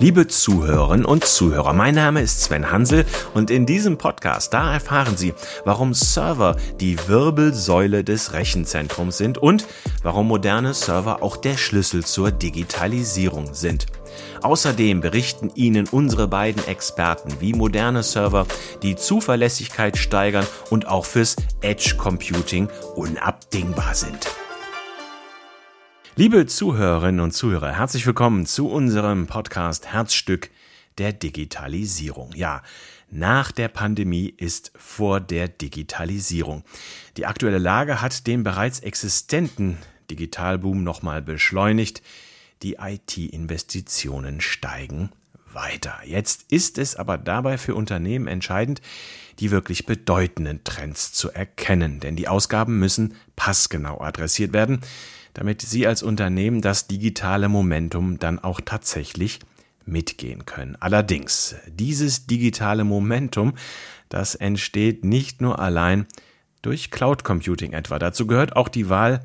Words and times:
Liebe 0.00 0.28
Zuhörerinnen 0.28 1.04
und 1.04 1.24
Zuhörer, 1.24 1.72
mein 1.72 1.96
Name 1.96 2.20
ist 2.22 2.42
Sven 2.42 2.70
Hansel 2.70 3.04
und 3.34 3.50
in 3.50 3.66
diesem 3.66 3.98
Podcast, 3.98 4.54
da 4.54 4.72
erfahren 4.72 5.16
Sie, 5.16 5.34
warum 5.64 5.92
Server 5.92 6.54
die 6.78 6.96
Wirbelsäule 7.08 8.04
des 8.04 8.32
Rechenzentrums 8.32 9.18
sind 9.18 9.38
und 9.38 9.66
warum 10.04 10.28
moderne 10.28 10.72
Server 10.72 11.20
auch 11.20 11.36
der 11.36 11.56
Schlüssel 11.56 12.04
zur 12.04 12.30
Digitalisierung 12.30 13.54
sind. 13.54 13.86
Außerdem 14.40 15.00
berichten 15.00 15.50
Ihnen 15.56 15.88
unsere 15.88 16.28
beiden 16.28 16.64
Experten, 16.68 17.32
wie 17.40 17.52
moderne 17.52 18.04
Server 18.04 18.46
die 18.82 18.94
Zuverlässigkeit 18.94 19.96
steigern 19.96 20.46
und 20.70 20.86
auch 20.86 21.06
fürs 21.06 21.34
Edge 21.60 21.96
Computing 21.98 22.68
unabdingbar 22.94 23.96
sind. 23.96 24.28
Liebe 26.18 26.46
Zuhörerinnen 26.46 27.20
und 27.20 27.30
Zuhörer, 27.30 27.76
herzlich 27.76 28.04
willkommen 28.04 28.44
zu 28.44 28.68
unserem 28.68 29.28
Podcast 29.28 29.92
Herzstück 29.92 30.50
der 30.98 31.12
Digitalisierung. 31.12 32.32
Ja, 32.34 32.64
nach 33.08 33.52
der 33.52 33.68
Pandemie 33.68 34.34
ist 34.36 34.72
vor 34.76 35.20
der 35.20 35.46
Digitalisierung. 35.46 36.64
Die 37.16 37.24
aktuelle 37.24 37.58
Lage 37.58 38.02
hat 38.02 38.26
den 38.26 38.42
bereits 38.42 38.80
existenten 38.80 39.78
Digitalboom 40.10 40.82
nochmal 40.82 41.22
beschleunigt. 41.22 42.02
Die 42.64 42.78
IT-Investitionen 42.80 44.40
steigen 44.40 45.10
weiter. 45.52 46.00
Jetzt 46.04 46.46
ist 46.50 46.78
es 46.78 46.96
aber 46.96 47.16
dabei 47.16 47.58
für 47.58 47.76
Unternehmen 47.76 48.26
entscheidend, 48.26 48.82
die 49.38 49.52
wirklich 49.52 49.86
bedeutenden 49.86 50.64
Trends 50.64 51.12
zu 51.12 51.30
erkennen, 51.30 52.00
denn 52.00 52.16
die 52.16 52.26
Ausgaben 52.26 52.80
müssen 52.80 53.14
passgenau 53.36 54.00
adressiert 54.00 54.52
werden 54.52 54.80
damit 55.38 55.62
Sie 55.62 55.86
als 55.86 56.02
Unternehmen 56.02 56.62
das 56.62 56.88
digitale 56.88 57.48
Momentum 57.48 58.18
dann 58.18 58.40
auch 58.40 58.60
tatsächlich 58.60 59.38
mitgehen 59.86 60.46
können. 60.46 60.76
Allerdings, 60.80 61.54
dieses 61.68 62.26
digitale 62.26 62.82
Momentum, 62.82 63.54
das 64.08 64.34
entsteht 64.34 65.04
nicht 65.04 65.40
nur 65.40 65.60
allein 65.60 66.06
durch 66.60 66.90
Cloud 66.90 67.22
Computing 67.22 67.72
etwa. 67.72 68.00
Dazu 68.00 68.26
gehört 68.26 68.56
auch 68.56 68.66
die 68.66 68.88
Wahl 68.88 69.20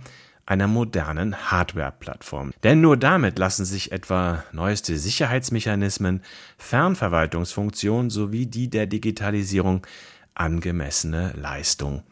einer 0.46 0.68
modernen 0.68 1.50
Hardware-Plattform. 1.50 2.52
Denn 2.62 2.80
nur 2.80 2.96
damit 2.96 3.40
lassen 3.40 3.66
sich 3.66 3.92
etwa 3.92 4.44
neueste 4.52 5.00
Sicherheitsmechanismen, 5.00 6.22
Fernverwaltungsfunktionen 6.60 8.12
sowie 8.12 8.46
die 8.46 8.70
der 8.70 8.86
Digitalisierung 8.86 9.88
angemessene 10.36 11.34
Leistung 11.36 12.04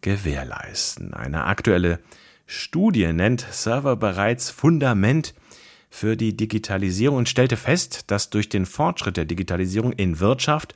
gewährleisten. 0.00 1.12
Eine 1.12 1.44
aktuelle 1.44 1.98
Studie 2.52 3.12
nennt 3.12 3.46
Server 3.52 3.94
bereits 3.94 4.50
Fundament 4.50 5.34
für 5.88 6.16
die 6.16 6.36
Digitalisierung 6.36 7.18
und 7.18 7.28
stellte 7.28 7.56
fest, 7.56 8.10
dass 8.10 8.28
durch 8.28 8.48
den 8.48 8.66
Fortschritt 8.66 9.16
der 9.16 9.24
Digitalisierung 9.24 9.92
in 9.92 10.18
Wirtschaft, 10.18 10.74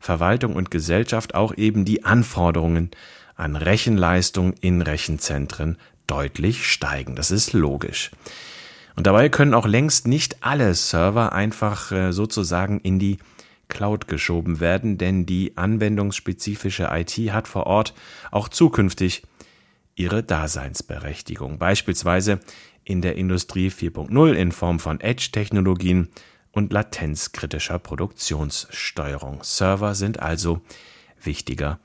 Verwaltung 0.00 0.56
und 0.56 0.72
Gesellschaft 0.72 1.36
auch 1.36 1.56
eben 1.56 1.84
die 1.84 2.02
Anforderungen 2.04 2.90
an 3.36 3.54
Rechenleistung 3.54 4.54
in 4.54 4.82
Rechenzentren 4.82 5.78
deutlich 6.08 6.66
steigen. 6.66 7.14
Das 7.14 7.30
ist 7.30 7.52
logisch. 7.52 8.10
Und 8.96 9.06
dabei 9.06 9.28
können 9.28 9.54
auch 9.54 9.66
längst 9.66 10.08
nicht 10.08 10.38
alle 10.40 10.74
Server 10.74 11.32
einfach 11.32 11.92
äh, 11.92 12.12
sozusagen 12.12 12.80
in 12.80 12.98
die 12.98 13.18
Cloud 13.68 14.08
geschoben 14.08 14.58
werden, 14.58 14.98
denn 14.98 15.24
die 15.24 15.56
anwendungsspezifische 15.56 16.88
IT 16.92 17.16
hat 17.32 17.46
vor 17.46 17.68
Ort 17.68 17.94
auch 18.32 18.48
zukünftig 18.48 19.22
ihre 19.94 20.22
Daseinsberechtigung, 20.22 21.58
beispielsweise 21.58 22.40
in 22.84 23.02
der 23.02 23.16
Industrie 23.16 23.68
4.0 23.68 24.32
in 24.32 24.52
Form 24.52 24.80
von 24.80 25.00
Edge-Technologien 25.00 26.08
und 26.50 26.72
latenzkritischer 26.72 27.78
Produktionssteuerung. 27.78 29.40
Server 29.42 29.94
sind 29.94 30.20
also 30.20 30.60
wichtiger 31.22 31.78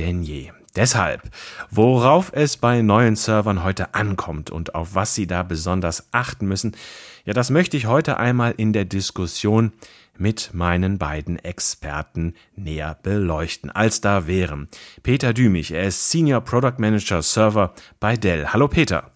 denn 0.00 0.22
je. 0.22 0.50
Deshalb, 0.76 1.22
worauf 1.70 2.32
es 2.32 2.56
bei 2.56 2.80
neuen 2.80 3.16
Servern 3.16 3.64
heute 3.64 3.94
ankommt 3.94 4.50
und 4.50 4.74
auf 4.74 4.94
was 4.94 5.14
Sie 5.14 5.26
da 5.26 5.42
besonders 5.42 6.08
achten 6.12 6.46
müssen, 6.46 6.76
ja, 7.24 7.34
das 7.34 7.50
möchte 7.50 7.76
ich 7.76 7.86
heute 7.86 8.16
einmal 8.16 8.54
in 8.56 8.72
der 8.72 8.84
Diskussion 8.84 9.72
mit 10.20 10.50
meinen 10.52 10.98
beiden 10.98 11.38
Experten 11.38 12.34
näher 12.54 12.98
beleuchten. 13.02 13.70
Als 13.70 14.00
da 14.00 14.26
wären 14.26 14.68
Peter 15.02 15.32
Dümich, 15.32 15.72
er 15.72 15.84
ist 15.84 16.10
Senior 16.10 16.42
Product 16.42 16.74
Manager 16.78 17.22
Server 17.22 17.74
bei 17.98 18.16
Dell. 18.16 18.48
Hallo 18.48 18.68
Peter. 18.68 19.10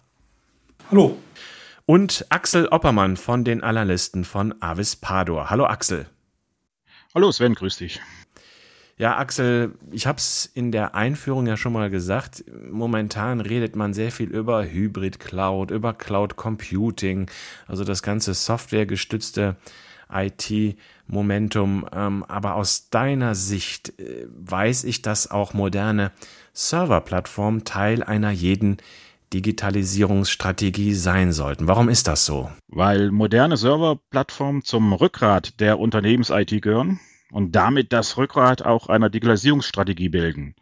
Hallo. 0.89 1.17
Und 1.85 2.25
Axel 2.29 2.67
Oppermann 2.67 3.17
von 3.17 3.43
den 3.43 3.61
Analysten 3.61 4.25
von 4.25 4.55
Avis 4.61 4.95
Pador. 4.95 5.51
Hallo 5.51 5.65
Axel. 5.65 6.07
Hallo 7.13 7.31
Sven, 7.31 7.53
grüß 7.53 7.77
dich. 7.77 8.01
Ja, 8.97 9.17
Axel, 9.17 9.73
ich 9.91 10.07
habe 10.07 10.17
es 10.17 10.49
in 10.53 10.71
der 10.71 10.95
Einführung 10.95 11.45
ja 11.45 11.57
schon 11.57 11.73
mal 11.73 11.89
gesagt. 11.89 12.45
Momentan 12.71 13.41
redet 13.41 13.75
man 13.75 13.93
sehr 13.93 14.11
viel 14.11 14.29
über 14.29 14.63
Hybrid 14.63 15.19
Cloud, 15.19 15.69
über 15.69 15.93
Cloud 15.93 16.37
Computing, 16.37 17.29
also 17.67 17.83
das 17.83 18.01
ganze 18.01 18.33
softwaregestützte 18.33 19.57
IT-Momentum. 20.11 21.85
Ähm, 21.93 22.23
aber 22.27 22.55
aus 22.55 22.89
deiner 22.89 23.35
Sicht 23.35 23.99
äh, 23.99 24.27
weiß 24.29 24.83
ich, 24.83 25.01
dass 25.01 25.29
auch 25.29 25.53
moderne 25.53 26.11
Serverplattformen 26.53 27.63
Teil 27.63 28.03
einer 28.03 28.31
jeden 28.31 28.77
Digitalisierungsstrategie 29.33 30.93
sein 30.93 31.33
sollten. 31.33 31.67
Warum 31.67 31.89
ist 31.89 32.07
das 32.07 32.25
so? 32.25 32.51
Weil 32.67 33.11
moderne 33.11 33.57
Serverplattformen 33.57 34.63
zum 34.63 34.93
Rückgrat 34.93 35.59
der 35.59 35.79
Unternehmens-IT 35.79 36.61
gehören 36.61 36.99
und 37.31 37.53
damit 37.53 37.91
das 37.91 38.17
Rückgrat 38.17 38.61
auch 38.61 38.87
einer 38.87 39.09
Digitalisierungsstrategie 39.09 40.09
bilden. 40.09 40.55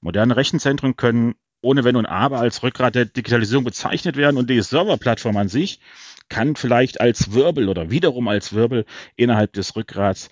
Moderne 0.00 0.36
Rechenzentren 0.36 0.96
können 0.96 1.34
ohne 1.62 1.82
Wenn 1.84 1.96
und 1.96 2.06
Aber 2.06 2.40
als 2.40 2.62
Rückgrat 2.62 2.94
der 2.94 3.06
Digitalisierung 3.06 3.64
bezeichnet 3.64 4.16
werden 4.16 4.36
und 4.36 4.50
die 4.50 4.60
Serverplattform 4.60 5.36
an 5.38 5.48
sich 5.48 5.80
kann 6.28 6.56
vielleicht 6.56 7.00
als 7.00 7.32
Wirbel 7.32 7.68
oder 7.68 7.90
wiederum 7.90 8.28
als 8.28 8.52
Wirbel 8.52 8.84
innerhalb 9.16 9.52
des 9.52 9.76
Rückgrats 9.76 10.30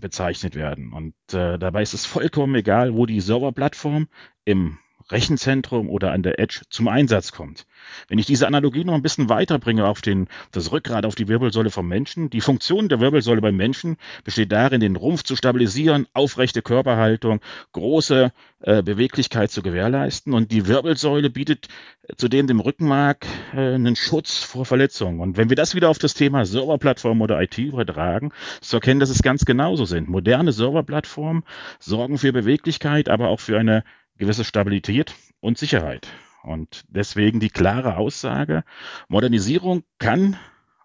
bezeichnet 0.00 0.54
werden. 0.54 0.92
Und 0.92 1.14
äh, 1.32 1.58
dabei 1.58 1.82
ist 1.82 1.94
es 1.94 2.06
vollkommen 2.06 2.54
egal, 2.54 2.94
wo 2.94 3.06
die 3.06 3.20
Serverplattform 3.20 4.08
im 4.44 4.78
Rechenzentrum 5.12 5.88
oder 5.88 6.12
an 6.12 6.22
der 6.22 6.38
Edge 6.38 6.62
zum 6.70 6.88
Einsatz 6.88 7.32
kommt. 7.32 7.66
Wenn 8.08 8.18
ich 8.18 8.26
diese 8.26 8.46
Analogie 8.46 8.84
noch 8.84 8.94
ein 8.94 9.02
bisschen 9.02 9.28
weiterbringe 9.28 9.86
auf 9.86 10.00
den, 10.00 10.28
das 10.50 10.72
Rückgrat, 10.72 11.04
auf 11.04 11.14
die 11.14 11.28
Wirbelsäule 11.28 11.70
vom 11.70 11.88
Menschen, 11.88 12.30
die 12.30 12.40
Funktion 12.40 12.88
der 12.88 13.00
Wirbelsäule 13.00 13.40
beim 13.40 13.56
Menschen 13.56 13.96
besteht 14.24 14.52
darin, 14.52 14.80
den 14.80 14.96
Rumpf 14.96 15.22
zu 15.22 15.36
stabilisieren, 15.36 16.06
aufrechte 16.12 16.62
Körperhaltung, 16.62 17.40
große 17.72 18.32
äh, 18.60 18.82
Beweglichkeit 18.82 19.50
zu 19.50 19.62
gewährleisten 19.62 20.32
und 20.32 20.52
die 20.52 20.66
Wirbelsäule 20.66 21.30
bietet 21.30 21.68
zudem 22.16 22.46
dem 22.46 22.60
Rückenmark 22.60 23.26
äh, 23.54 23.74
einen 23.74 23.96
Schutz 23.96 24.38
vor 24.42 24.64
Verletzungen. 24.64 25.20
Und 25.20 25.36
wenn 25.36 25.48
wir 25.48 25.56
das 25.56 25.74
wieder 25.74 25.88
auf 25.88 25.98
das 25.98 26.14
Thema 26.14 26.44
Serverplattform 26.44 27.20
oder 27.20 27.40
IT 27.40 27.58
übertragen, 27.58 28.32
zu 28.60 28.76
erkennen, 28.76 29.00
dass 29.00 29.10
es 29.10 29.22
ganz 29.22 29.44
genauso 29.44 29.84
sind. 29.84 30.08
Moderne 30.08 30.52
Serverplattformen 30.52 31.44
sorgen 31.78 32.18
für 32.18 32.32
Beweglichkeit, 32.32 33.08
aber 33.08 33.28
auch 33.28 33.40
für 33.40 33.58
eine 33.58 33.84
gewisse 34.22 34.44
Stabilität 34.44 35.16
und 35.40 35.58
Sicherheit. 35.58 36.06
Und 36.44 36.84
deswegen 36.86 37.40
die 37.40 37.50
klare 37.50 37.96
Aussage, 37.96 38.62
Modernisierung 39.08 39.82
kann 39.98 40.36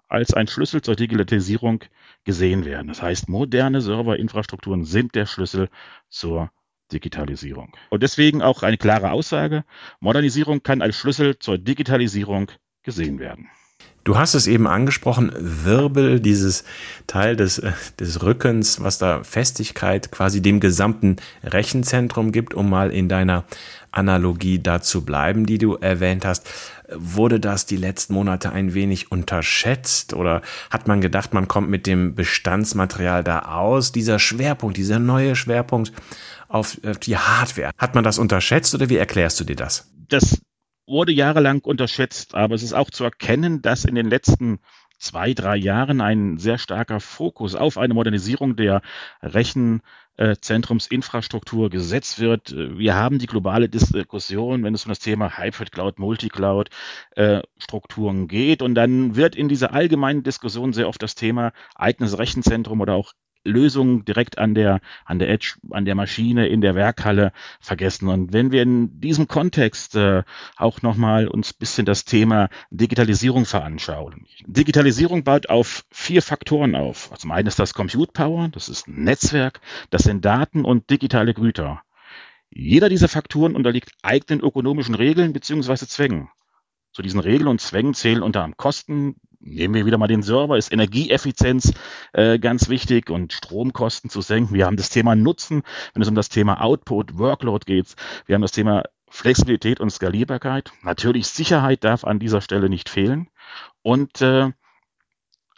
als 0.08 0.34
ein 0.34 0.48
Schlüssel 0.48 0.82
zur 0.82 0.96
Digitalisierung 0.96 1.84
gesehen 2.24 2.66
werden. 2.66 2.88
Das 2.88 3.04
heißt, 3.04 3.30
moderne 3.30 3.82
Serverinfrastrukturen 3.82 4.86
sind 4.86 5.14
der 5.14 5.28
Schlüssel 5.28 5.70
zur 6.10 6.50
Digitalisierung. 6.92 7.76
Und 7.92 8.02
deswegen 8.02 8.42
auch 8.42 8.64
eine 8.64 8.78
klare 8.78 9.12
Aussage, 9.12 9.66
Modernisierung 10.00 10.64
kann 10.64 10.82
als 10.82 10.96
Schlüssel 10.96 11.38
zur 11.38 11.60
Digitalisierung 11.60 12.50
gesehen 12.82 13.20
werden. 13.20 13.52
Du 14.08 14.18
hast 14.18 14.36
es 14.36 14.48
eben 14.48 14.68
angesprochen, 14.68 15.34
Wirbel, 15.38 16.22
dieses 16.22 16.64
Teil 17.08 17.36
des, 17.36 17.60
äh, 17.60 17.74
des 18.00 18.24
Rückens, 18.24 18.82
was 18.82 19.00
da 19.00 19.22
Festigkeit 19.26 20.14
quasi 20.14 20.42
dem 20.42 20.62
gesamten 20.62 21.18
Rechenzentrum 21.44 22.32
gibt, 22.32 22.54
um 22.54 22.70
mal 22.70 22.94
in 22.94 23.10
deiner 23.10 23.44
Analogie 23.92 24.60
dazu 24.60 25.04
bleiben, 25.04 25.46
die 25.46 25.58
du 25.58 25.76
erwähnt 25.76 26.24
hast. 26.24 26.50
Wurde 26.90 27.42
das 27.42 27.66
die 27.66 27.76
letzten 27.76 28.14
Monate 28.14 28.54
ein 28.54 28.74
wenig 28.74 29.12
unterschätzt 29.12 30.14
oder 30.14 30.42
hat 30.70 30.88
man 30.88 31.02
gedacht, 31.02 31.34
man 31.34 31.50
kommt 31.50 31.70
mit 31.70 31.86
dem 31.86 32.16
Bestandsmaterial 32.16 33.26
da 33.26 33.40
aus? 33.40 33.92
Dieser 33.92 34.20
Schwerpunkt, 34.20 34.78
dieser 34.78 35.00
neue 35.00 35.36
Schwerpunkt 35.36 35.92
auf 36.48 36.78
die 37.04 37.18
Hardware, 37.18 37.72
hat 37.78 37.94
man 37.94 38.06
das 38.06 38.20
unterschätzt 38.20 38.74
oder 38.74 38.88
wie 38.88 38.96
erklärst 38.96 39.38
du 39.42 39.44
dir 39.44 39.58
das? 39.58 39.92
Das 40.08 40.40
wurde 40.88 41.12
jahrelang 41.12 41.62
unterschätzt, 41.62 42.34
aber 42.34 42.56
es 42.56 42.64
ist 42.64 42.74
auch 42.74 42.90
zu 42.90 43.04
erkennen, 43.04 43.62
dass 43.62 43.86
in 43.86 43.96
den 43.96 44.10
letzten 44.10 44.60
zwei, 44.98 45.34
drei 45.34 45.58
Jahren 45.58 46.02
ein 46.02 46.38
sehr 46.38 46.58
starker 46.58 47.00
Fokus 47.00 47.54
auf 47.56 47.78
eine 47.78 47.94
Modernisierung 47.94 48.56
der 48.56 48.82
Rechenzentrumsinfrastruktur 49.22 51.70
gesetzt 51.70 52.20
wird. 52.20 52.56
Wir 52.56 52.96
haben 52.96 53.20
die 53.20 53.28
globale 53.28 53.70
Diskussion, 53.70 54.64
wenn 54.64 54.74
es 54.74 54.86
um 54.86 54.90
das 54.90 54.98
Thema 55.00 55.38
Hybrid 55.38 55.72
Cloud, 55.72 56.00
Multicloud 56.00 56.72
äh, 57.16 57.44
Strukturen 57.58 58.28
geht. 58.28 58.64
Und 58.64 58.76
dann 58.76 59.16
wird 59.16 59.36
in 59.36 59.50
dieser 59.50 59.74
allgemeinen 59.74 60.24
Diskussion 60.24 60.74
sehr 60.74 60.88
oft 60.88 61.04
das 61.04 61.16
Thema 61.16 61.52
eigenes 61.76 62.18
Rechenzentrum 62.18 62.82
oder 62.82 62.96
auch 62.96 63.14
Lösungen 63.48 64.06
direkt 64.06 64.38
an 64.38 64.54
der, 64.54 64.80
an 65.06 65.20
der 65.20 65.30
Edge, 65.30 65.56
an 65.72 65.86
der 65.86 65.96
Maschine, 65.96 66.48
in 66.48 66.62
der 66.62 66.76
Werkhalle 66.76 67.32
vergessen. 67.60 68.10
Und 68.10 68.34
wenn 68.34 68.52
wir 68.52 68.62
in 68.62 69.00
diesem 69.00 69.28
Kontext 69.28 69.96
äh, 69.96 70.24
auch 70.56 70.82
nochmal 70.82 71.28
uns 71.28 71.54
bisschen 71.54 71.86
das 71.86 72.06
Thema 72.06 72.50
Digitalisierung 72.70 73.46
veranschauen. 73.46 74.26
Digitalisierung 74.46 75.24
baut 75.24 75.50
auf 75.50 75.86
vier 75.92 76.22
Faktoren 76.22 76.76
auf. 76.76 77.12
Also 77.12 77.22
zum 77.22 77.32
einen 77.32 77.48
ist 77.48 77.60
das 77.60 77.74
Compute 77.74 78.12
Power, 78.12 78.50
das 78.50 78.70
ist 78.70 78.88
ein 78.88 79.04
Netzwerk, 79.04 79.62
das 79.90 80.04
sind 80.04 80.24
Daten 80.24 80.66
und 80.66 80.90
digitale 80.90 81.34
Güter. 81.34 81.82
Jeder 82.50 82.90
dieser 82.90 83.08
Faktoren 83.08 83.56
unterliegt 83.56 83.92
eigenen 84.02 84.42
ökonomischen 84.42 84.96
Regeln 84.96 85.34
beziehungsweise 85.34 85.88
Zwängen. 85.88 86.30
Zu 86.94 87.02
diesen 87.02 87.20
Regeln 87.20 87.48
und 87.48 87.62
Zwängen 87.62 87.94
zählen 87.94 88.24
unter 88.24 88.40
anderem 88.40 88.58
Kosten, 88.58 89.18
nehmen 89.40 89.74
wir 89.74 89.86
wieder 89.86 89.98
mal 89.98 90.08
den 90.08 90.24
Server, 90.24 90.58
ist 90.58 90.72
Energieeffizienz 90.72 91.74
äh, 92.14 92.40
ganz 92.40 92.70
wichtig 92.70 93.10
und 93.10 93.34
Stromkosten 93.34 94.10
zu 94.10 94.22
senken. 94.22 94.54
Wir 94.54 94.66
haben 94.66 94.78
das 94.78 94.90
Thema 94.90 95.16
Nutzen, 95.16 95.64
wenn 95.94 96.02
es 96.02 96.08
um 96.08 96.16
das 96.16 96.30
Thema 96.30 96.62
Output, 96.62 97.18
Workload 97.18 97.66
geht. 97.66 97.96
Wir 98.26 98.36
haben 98.36 98.42
das 98.42 98.52
Thema 98.52 98.84
Flexibilität 99.10 99.80
und 99.80 99.90
Skalierbarkeit. 99.90 100.72
Natürlich 100.82 101.28
Sicherheit 101.28 101.84
darf 101.84 102.04
an 102.04 102.20
dieser 102.20 102.42
Stelle 102.42 102.70
nicht 102.70 102.90
fehlen. 102.90 103.30
Und 103.82 104.22
äh, 104.22 104.52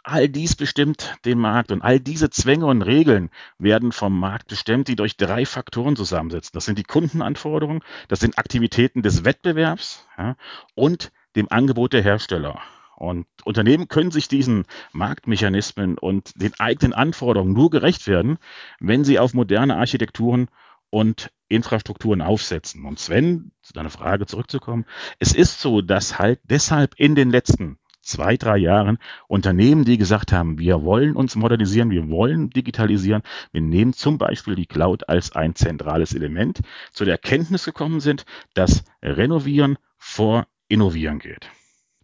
all 0.02 0.28
dies 0.28 0.56
bestimmt 0.56 1.16
den 1.24 1.38
Markt 1.38 1.72
und 1.72 1.82
all 1.82 2.00
diese 2.00 2.30
Zwänge 2.30 2.66
und 2.66 2.82
Regeln 2.82 3.30
werden 3.58 3.92
vom 3.92 4.18
Markt 4.18 4.48
bestimmt, 4.48 4.88
die 4.88 4.96
durch 4.96 5.16
drei 5.16 5.44
Faktoren 5.44 5.96
zusammensetzen. 5.96 6.52
Das 6.54 6.64
sind 6.64 6.78
die 6.78 6.84
Kundenanforderungen, 6.84 7.82
das 8.08 8.20
sind 8.20 8.38
Aktivitäten 8.38 9.02
des 9.02 9.24
Wettbewerbs 9.24 10.06
ja, 10.16 10.36
und 10.74 11.12
dem 11.36 11.50
Angebot 11.50 11.92
der 11.92 12.02
Hersteller. 12.02 12.60
Und 13.00 13.26
Unternehmen 13.44 13.88
können 13.88 14.10
sich 14.10 14.28
diesen 14.28 14.66
Marktmechanismen 14.92 15.96
und 15.96 16.32
den 16.40 16.52
eigenen 16.60 16.92
Anforderungen 16.92 17.54
nur 17.54 17.70
gerecht 17.70 18.06
werden, 18.06 18.36
wenn 18.78 19.04
sie 19.04 19.18
auf 19.18 19.32
moderne 19.32 19.76
Architekturen 19.76 20.48
und 20.90 21.32
Infrastrukturen 21.48 22.20
aufsetzen. 22.20 22.84
Und 22.84 22.98
Sven, 22.98 23.52
zu 23.62 23.72
deiner 23.72 23.88
Frage 23.88 24.26
zurückzukommen, 24.26 24.84
es 25.18 25.34
ist 25.34 25.62
so, 25.62 25.80
dass 25.80 26.18
halt 26.18 26.40
deshalb 26.44 26.92
in 26.98 27.14
den 27.14 27.30
letzten 27.30 27.78
zwei, 28.02 28.36
drei 28.36 28.58
Jahren 28.58 28.98
Unternehmen, 29.28 29.86
die 29.86 29.96
gesagt 29.96 30.30
haben, 30.30 30.58
wir 30.58 30.82
wollen 30.82 31.16
uns 31.16 31.36
modernisieren, 31.36 31.88
wir 31.88 32.10
wollen 32.10 32.50
digitalisieren, 32.50 33.22
wir 33.50 33.62
nehmen 33.62 33.94
zum 33.94 34.18
Beispiel 34.18 34.56
die 34.56 34.66
Cloud 34.66 35.08
als 35.08 35.32
ein 35.32 35.54
zentrales 35.54 36.14
Element, 36.14 36.60
zu 36.92 37.06
der 37.06 37.14
Erkenntnis 37.14 37.64
gekommen 37.64 38.00
sind, 38.00 38.26
dass 38.52 38.84
Renovieren 39.02 39.78
vor 39.96 40.46
Innovieren 40.68 41.18
geht. 41.18 41.50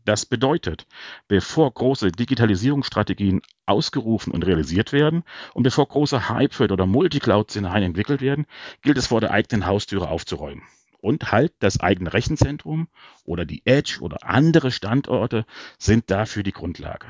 Das 0.06 0.24
bedeutet, 0.24 0.86
bevor 1.26 1.74
große 1.74 2.12
Digitalisierungsstrategien 2.12 3.42
ausgerufen 3.66 4.32
und 4.32 4.46
realisiert 4.46 4.92
werden 4.92 5.24
und 5.52 5.64
bevor 5.64 5.88
große 5.88 6.28
Hybrid- 6.28 6.70
oder 6.70 6.86
Multicloud-Szenarien 6.86 7.82
entwickelt 7.82 8.20
werden, 8.20 8.46
gilt 8.82 8.98
es 8.98 9.08
vor 9.08 9.20
der 9.20 9.32
eigenen 9.32 9.66
Haustüre 9.66 10.08
aufzuräumen. 10.08 10.62
Und 11.00 11.32
halt 11.32 11.54
das 11.58 11.80
eigene 11.80 12.12
Rechenzentrum 12.12 12.86
oder 13.24 13.44
die 13.44 13.62
Edge 13.64 13.98
oder 14.00 14.18
andere 14.22 14.70
Standorte 14.70 15.44
sind 15.76 16.08
dafür 16.08 16.44
die 16.44 16.52
Grundlage. 16.52 17.08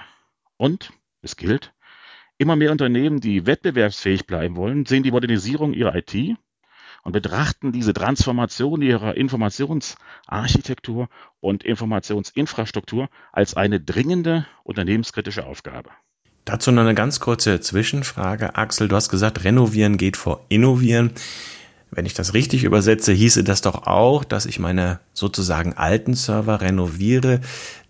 Und 0.57 0.91
es 1.21 1.37
gilt, 1.37 1.75
immer 2.39 2.57
mehr 2.57 2.73
Unternehmen, 2.73 3.21
die 3.21 3.45
wettbewerbsfähig 3.45 4.27
bleiben 4.27 4.57
wollen, 4.57 4.87
sehen 4.87 5.03
die 5.03 5.11
Modernisierung 5.13 5.75
ihrer 5.75 5.95
IT 5.97 6.39
und 7.07 7.13
betrachten 7.13 7.71
diese 7.71 7.95
Transformation 7.95 8.83
ihrer 8.83 9.17
Informationsarchitektur 9.17 11.09
und 11.39 11.63
Informationsinfrastruktur 11.63 13.09
als 13.31 13.55
eine 13.55 13.79
dringende 13.79 14.45
unternehmenskritische 14.65 15.47
Aufgabe. 15.47 15.91
Dazu 16.45 16.73
noch 16.73 16.83
eine 16.83 16.97
ganz 16.97 17.21
kurze 17.21 17.61
Zwischenfrage. 17.61 18.57
Axel, 18.57 18.89
du 18.89 18.97
hast 18.97 19.09
gesagt, 19.09 19.45
renovieren 19.45 19.99
geht 19.99 20.17
vor 20.17 20.45
innovieren. 20.49 21.13
Wenn 21.93 22.07
ich 22.07 22.15
das 22.15 22.35
richtig 22.35 22.65
übersetze, 22.65 23.13
hieße 23.13 23.45
das 23.45 23.61
doch 23.61 23.87
auch, 23.87 24.25
dass 24.25 24.45
ich 24.45 24.59
meine 24.59 24.99
sozusagen 25.13 25.75
alten 25.75 26.15
Server 26.15 26.61
renoviere. 26.61 27.41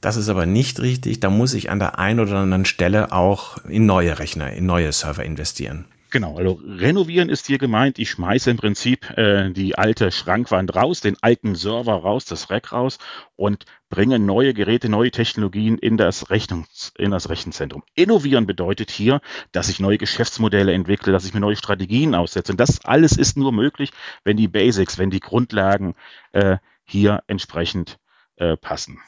Das 0.02 0.16
ist 0.16 0.28
aber 0.28 0.44
nicht 0.44 0.80
richtig. 0.80 1.20
Da 1.20 1.30
muss 1.30 1.54
ich 1.54 1.70
an 1.70 1.78
der 1.78 1.98
einen 1.98 2.20
oder 2.20 2.36
anderen 2.36 2.66
Stelle 2.66 3.12
auch 3.12 3.64
in 3.64 3.86
neue 3.86 4.18
Rechner, 4.18 4.52
in 4.52 4.66
neue 4.66 4.92
Server 4.92 5.24
investieren. 5.24 5.86
Genau, 6.16 6.38
also 6.38 6.58
renovieren 6.64 7.28
ist 7.28 7.46
hier 7.46 7.58
gemeint, 7.58 7.98
ich 7.98 8.08
schmeiße 8.08 8.50
im 8.50 8.56
Prinzip 8.56 9.10
äh, 9.18 9.50
die 9.50 9.76
alte 9.76 10.10
Schrankwand 10.10 10.74
raus, 10.74 11.02
den 11.02 11.18
alten 11.20 11.54
Server 11.54 11.92
raus, 11.92 12.24
das 12.24 12.48
Rack 12.48 12.72
raus 12.72 12.96
und 13.34 13.66
bringe 13.90 14.18
neue 14.18 14.54
Geräte, 14.54 14.88
neue 14.88 15.10
Technologien 15.10 15.76
in 15.76 15.98
das, 15.98 16.30
Rechnungs-, 16.30 16.94
in 16.96 17.10
das 17.10 17.28
Rechenzentrum. 17.28 17.82
Innovieren 17.94 18.46
bedeutet 18.46 18.90
hier, 18.90 19.20
dass 19.52 19.68
ich 19.68 19.78
neue 19.78 19.98
Geschäftsmodelle 19.98 20.72
entwickle, 20.72 21.12
dass 21.12 21.26
ich 21.26 21.34
mir 21.34 21.40
neue 21.40 21.56
Strategien 21.56 22.14
aussetze. 22.14 22.52
Und 22.52 22.60
das 22.60 22.82
alles 22.86 23.18
ist 23.18 23.36
nur 23.36 23.52
möglich, 23.52 23.90
wenn 24.24 24.38
die 24.38 24.48
Basics, 24.48 24.96
wenn 24.96 25.10
die 25.10 25.20
Grundlagen 25.20 25.96
äh, 26.32 26.56
hier 26.86 27.24
entsprechend 27.26 27.98
äh, 28.36 28.56
passen. 28.56 29.00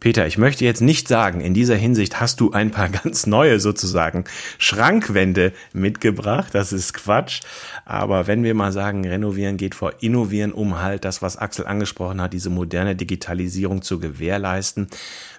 Peter, 0.00 0.26
ich 0.26 0.38
möchte 0.38 0.64
jetzt 0.64 0.80
nicht 0.80 1.08
sagen, 1.08 1.42
in 1.42 1.52
dieser 1.52 1.76
Hinsicht 1.76 2.20
hast 2.20 2.40
du 2.40 2.52
ein 2.52 2.70
paar 2.70 2.88
ganz 3.04 3.26
neue 3.26 3.60
sozusagen 3.60 4.24
Schrankwände 4.56 5.52
mitgebracht. 5.74 6.54
Das 6.54 6.72
ist 6.72 6.94
Quatsch. 6.94 7.42
Aber 7.84 8.26
wenn 8.26 8.42
wir 8.42 8.54
mal 8.54 8.72
sagen, 8.72 9.06
renovieren 9.06 9.58
geht 9.58 9.74
vor 9.74 9.92
innovieren, 10.00 10.52
um 10.52 10.80
halt 10.80 11.04
das, 11.04 11.20
was 11.20 11.36
Axel 11.36 11.66
angesprochen 11.66 12.20
hat, 12.20 12.32
diese 12.32 12.48
moderne 12.48 12.96
Digitalisierung 12.96 13.82
zu 13.82 14.00
gewährleisten, 14.00 14.88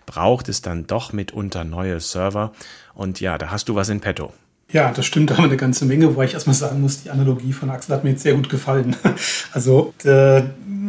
braucht 0.05 0.47
es 0.47 0.61
dann 0.61 0.85
doch 0.85 1.11
mitunter 1.11 1.63
neue 1.63 1.99
Server. 1.99 2.53
Und 2.93 3.19
ja, 3.19 3.39
da 3.39 3.49
hast 3.49 3.67
du 3.67 3.73
was 3.73 3.89
in 3.89 3.99
petto. 3.99 4.31
Ja, 4.73 4.91
das 4.91 5.05
stimmt 5.05 5.31
aber 5.31 5.43
eine 5.43 5.57
ganze 5.57 5.85
Menge, 5.85 6.07
wobei 6.07 6.25
ich 6.25 6.33
erstmal 6.33 6.55
sagen 6.55 6.81
muss, 6.81 7.03
die 7.03 7.09
Analogie 7.09 7.51
von 7.51 7.69
Axel 7.69 7.93
hat 7.93 8.03
mir 8.03 8.11
jetzt 8.11 8.23
sehr 8.23 8.35
gut 8.35 8.49
gefallen. 8.49 8.95
Also, 9.53 9.93
äh, 10.05 10.43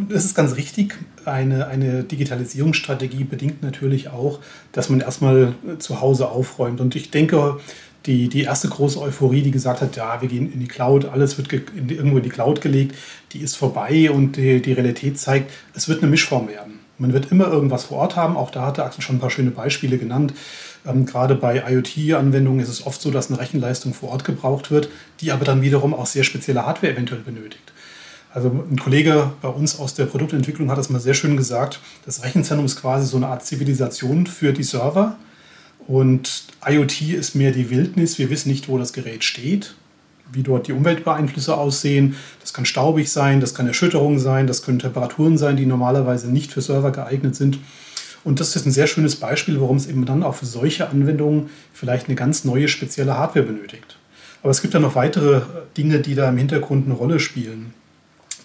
es 0.09 0.25
ist 0.25 0.37
ganz 0.37 0.57
richtig 0.57 0.95
eine, 1.25 1.67
eine 1.67 2.05
Digitalisierungsstrategie 2.05 3.25
bedingt 3.25 3.63
natürlich 3.63 4.09
auch, 4.09 4.39
dass 4.71 4.89
man 4.89 5.01
erstmal 5.01 5.55
zu 5.79 6.01
Hause 6.01 6.29
aufräumt. 6.29 6.81
Und 6.81 6.95
ich 6.95 7.11
denke, 7.11 7.59
die, 8.07 8.29
die 8.29 8.43
erste 8.43 8.69
große 8.69 9.01
Euphorie, 9.01 9.43
die 9.43 9.51
gesagt 9.51 9.81
hat, 9.81 9.97
ja, 9.97 10.21
wir 10.21 10.29
gehen 10.29 10.53
in 10.53 10.61
die 10.61 10.69
Cloud, 10.69 11.07
alles 11.07 11.39
wird 11.39 11.53
in 11.53 11.89
irgendwo 11.89 12.19
in 12.19 12.25
die 12.25 12.31
Cloud 12.31 12.61
gelegt, 12.61 12.97
die 13.33 13.41
ist 13.41 13.57
vorbei 13.57 14.11
und 14.11 14.37
die, 14.37 14.63
die 14.63 14.73
Realität 14.73 15.19
zeigt, 15.19 15.51
es 15.75 15.89
wird 15.89 16.03
eine 16.03 16.11
Mischform 16.11 16.49
werden. 16.49 16.81
Man 16.99 17.13
wird 17.13 17.33
immer 17.33 17.49
irgendwas 17.49 17.85
vor 17.85 17.99
Ort 17.99 18.17
haben. 18.17 18.37
Auch 18.37 18.51
da 18.51 18.67
hatte 18.67 18.85
Axel 18.85 19.03
schon 19.03 19.17
ein 19.17 19.21
paar 19.21 19.31
schöne 19.31 19.51
Beispiele 19.51 19.99
genannt. 19.99 20.35
Ähm, 20.87 21.07
gerade 21.07 21.35
bei 21.35 21.63
IoT-Anwendungen 21.69 22.61
ist 22.61 22.69
es 22.69 22.87
oft 22.87 23.01
so, 23.01 23.11
dass 23.11 23.31
eine 23.31 23.39
Rechenleistung 23.39 23.95
vor 23.95 24.11
Ort 24.11 24.25
gebraucht 24.25 24.71
wird, 24.71 24.89
die 25.21 25.33
aber 25.33 25.45
dann 25.45 25.63
wiederum 25.63 25.95
auch 25.95 26.07
sehr 26.07 26.25
spezielle 26.25 26.67
Hardware 26.67 26.93
eventuell 26.93 27.21
benötigt. 27.21 27.73
Also 28.35 28.49
ein 28.49 28.79
Kollege 28.79 29.33
bei 29.43 29.49
uns 29.49 29.79
aus 29.79 29.95
der 29.95 30.07
Produktentwicklung 30.07 30.71
hat 30.71 30.79
das 30.79 30.89
mal 30.89 31.01
sehr 31.01 31.15
schön 31.15 31.37
gesagt. 31.37 31.81
Das 32.07 32.25
Rechenzentrum 32.25 32.65
ist 32.65 32.81
quasi 32.81 33.07
so 33.07 33.19
eine 33.19 33.27
Art 33.27 33.45
Zivilisation 33.45 34.27
für 34.27 34.53
die 34.53 34.63
Server. 34.63 35.17
Und 35.87 36.45
IoT 36.67 37.03
ist 37.03 37.35
mehr 37.35 37.53
die 37.53 37.69
Wildnis. 37.69 38.19
Wir 38.19 38.31
wissen 38.31 38.49
nicht, 38.49 38.69
wo 38.69 38.79
das 38.79 38.93
Gerät 38.93 39.23
steht, 39.25 39.75
wie 40.33 40.43
dort 40.43 40.67
die 40.67 40.73
Umweltbeeinflüsse 40.73 41.57
aussehen. 41.57 42.17
Das 42.41 42.55
kann 42.55 42.65
staubig 42.65 43.11
sein, 43.11 43.41
das 43.41 43.55
kann 43.55 43.67
Erschütterung 43.67 44.19
sein, 44.19 44.47
das 44.47 44.63
können 44.63 44.79
Temperaturen 44.79 45.37
sein, 45.37 45.57
die 45.57 45.67
normalerweise 45.67 46.31
nicht 46.31 46.53
für 46.53 46.63
Server 46.63 46.91
geeignet 46.91 47.37
sind. 47.37 47.59
Und 48.25 48.41
das 48.41 48.55
ist 48.55 48.67
ein 48.67 48.73
sehr 48.73 48.87
schönes 48.87 49.17
Beispiel, 49.17 49.61
warum 49.61 49.77
es 49.77 49.87
eben 49.87 50.05
dann 50.05 50.23
auch 50.23 50.37
für 50.37 50.47
solche 50.47 50.89
Anwendungen 50.89 51.51
vielleicht 51.73 52.07
eine 52.07 52.15
ganz 52.15 52.45
neue 52.45 52.69
spezielle 52.69 53.19
Hardware 53.19 53.47
benötigt. 53.47 53.97
Aber 54.43 54.51
es 54.51 54.63
gibt 54.63 54.75
ja 54.75 54.81
noch 54.81 54.95
weitere 54.95 55.43
Dinge, 55.77 56.01
die 56.01 56.15
da 56.15 56.29
im 56.29 56.37
Hintergrund 56.37 56.87
eine 56.87 56.95
Rolle 56.95 57.21
spielen 57.21 57.75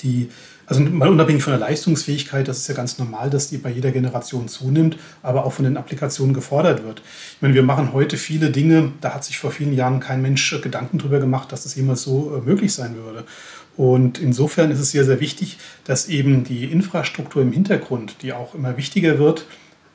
die, 0.01 0.29
also 0.65 0.81
mal 0.81 1.09
unabhängig 1.09 1.43
von 1.43 1.51
der 1.51 1.59
Leistungsfähigkeit, 1.59 2.47
das 2.47 2.59
ist 2.59 2.67
ja 2.67 2.75
ganz 2.75 2.97
normal, 2.97 3.29
dass 3.29 3.49
die 3.49 3.57
bei 3.57 3.69
jeder 3.69 3.91
Generation 3.91 4.47
zunimmt, 4.47 4.97
aber 5.23 5.45
auch 5.45 5.53
von 5.53 5.65
den 5.65 5.77
Applikationen 5.77 6.33
gefordert 6.33 6.83
wird. 6.83 7.01
Ich 7.35 7.41
meine, 7.41 7.53
wir 7.53 7.63
machen 7.63 7.93
heute 7.93 8.17
viele 8.17 8.51
Dinge, 8.51 8.91
da 9.01 9.13
hat 9.13 9.23
sich 9.23 9.37
vor 9.37 9.51
vielen 9.51 9.73
Jahren 9.73 9.99
kein 9.99 10.21
Mensch 10.21 10.59
Gedanken 10.61 10.97
drüber 10.97 11.19
gemacht, 11.19 11.51
dass 11.51 11.63
das 11.63 11.75
jemals 11.75 12.03
so 12.03 12.35
äh, 12.35 12.45
möglich 12.45 12.73
sein 12.73 12.95
würde. 12.95 13.23
Und 13.75 14.17
insofern 14.17 14.71
ist 14.71 14.79
es 14.79 14.91
sehr, 14.91 15.05
sehr 15.05 15.19
wichtig, 15.19 15.57
dass 15.85 16.09
eben 16.09 16.43
die 16.43 16.65
Infrastruktur 16.65 17.43
im 17.43 17.51
Hintergrund, 17.51 18.15
die 18.23 18.33
auch 18.33 18.55
immer 18.55 18.75
wichtiger 18.75 19.19
wird, 19.19 19.45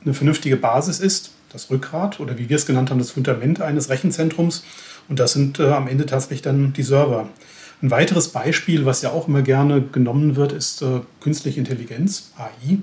eine 0.05 0.15
vernünftige 0.15 0.57
Basis 0.57 1.01
ist, 1.01 1.33
das 1.53 1.71
Rückgrat 1.71 2.21
oder 2.21 2.39
wie 2.39 2.49
wir 2.49 2.57
es 2.57 2.67
genannt 2.67 2.91
haben, 2.91 2.99
das 2.99 3.11
Fundament 3.11 3.61
eines 3.61 3.89
Rechenzentrums. 3.89 4.65
Und 5.09 5.19
das 5.19 5.33
sind 5.33 5.59
äh, 5.59 5.69
am 5.69 5.89
Ende 5.89 6.07
tatsächlich 6.07 6.43
dann 6.43 6.73
die 6.73 6.83
Server. 6.83 7.29
Ein 7.83 7.91
weiteres 7.91 8.29
Beispiel, 8.29 8.87
was 8.87 9.03
ja 9.03 9.11
auch 9.11 9.27
immer 9.29 9.43
gerne 9.43 9.83
genommen 9.83 10.37
wird, 10.37 10.53
ist 10.53 10.83
äh, 10.83 11.01
künstliche 11.21 11.59
Intelligenz, 11.59 12.33
AI. 12.39 12.79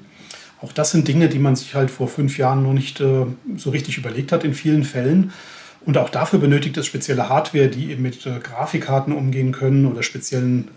Auch 0.61 0.73
das 0.73 0.91
sind 0.91 1.07
Dinge, 1.07 1.29
die 1.29 1.39
man 1.39 1.55
sich 1.55 1.73
halt 1.73 1.89
vor 1.89 2.09
fünf 2.09 2.37
Jahren 2.37 2.63
noch 2.63 2.73
nicht 2.73 2.99
äh, 2.99 3.25
so 3.55 3.69
richtig 3.69 3.97
überlegt 3.97 4.31
hat 4.31 4.43
in 4.43 4.53
vielen 4.53 4.83
Fällen. 4.83 5.31
Und 5.85 5.97
auch 5.97 6.09
dafür 6.09 6.39
benötigt 6.39 6.75
es 6.77 6.85
spezielle 6.85 7.29
Hardware, 7.29 7.69
die 7.69 7.91
eben 7.91 8.03
mit 8.03 8.25
äh, 8.25 8.39
Grafikkarten 8.39 9.13
umgehen 9.13 9.53
können 9.53 9.85
oder 9.85 10.03
speziellen 10.03 10.69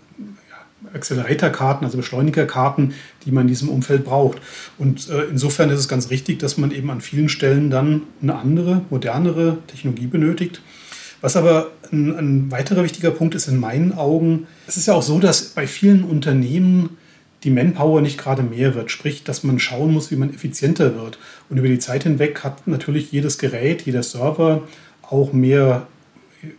Accelerator-Karten, 0.93 1.85
also 1.85 1.97
Beschleunigerkarten, 1.97 2.93
die 3.25 3.31
man 3.31 3.43
in 3.43 3.47
diesem 3.47 3.69
Umfeld 3.69 4.03
braucht. 4.03 4.39
Und 4.77 5.09
äh, 5.09 5.23
insofern 5.23 5.69
ist 5.69 5.79
es 5.79 5.87
ganz 5.87 6.09
richtig, 6.09 6.39
dass 6.39 6.57
man 6.57 6.71
eben 6.71 6.89
an 6.89 7.01
vielen 7.01 7.29
Stellen 7.29 7.69
dann 7.69 8.01
eine 8.21 8.35
andere, 8.35 8.81
modernere 8.89 9.57
Technologie 9.67 10.07
benötigt. 10.07 10.61
Was 11.21 11.35
aber 11.37 11.71
ein, 11.91 12.15
ein 12.17 12.51
weiterer 12.51 12.83
wichtiger 12.83 13.11
Punkt 13.11 13.35
ist 13.35 13.47
in 13.47 13.57
meinen 13.57 13.93
Augen, 13.93 14.47
es 14.67 14.77
ist 14.77 14.87
ja 14.87 14.93
auch 14.93 15.03
so, 15.03 15.19
dass 15.19 15.43
bei 15.49 15.67
vielen 15.67 16.03
Unternehmen 16.03 16.97
die 17.43 17.49
Manpower 17.49 18.01
nicht 18.01 18.17
gerade 18.17 18.43
mehr 18.43 18.75
wird. 18.75 18.91
Sprich, 18.91 19.23
dass 19.23 19.43
man 19.43 19.59
schauen 19.59 19.93
muss, 19.93 20.11
wie 20.11 20.15
man 20.15 20.33
effizienter 20.33 20.95
wird. 20.95 21.17
Und 21.49 21.57
über 21.57 21.67
die 21.67 21.79
Zeit 21.79 22.03
hinweg 22.03 22.43
hat 22.43 22.67
natürlich 22.67 23.11
jedes 23.11 23.37
Gerät, 23.37 23.83
jeder 23.83 24.03
Server 24.03 24.63
auch 25.01 25.33
mehr 25.33 25.87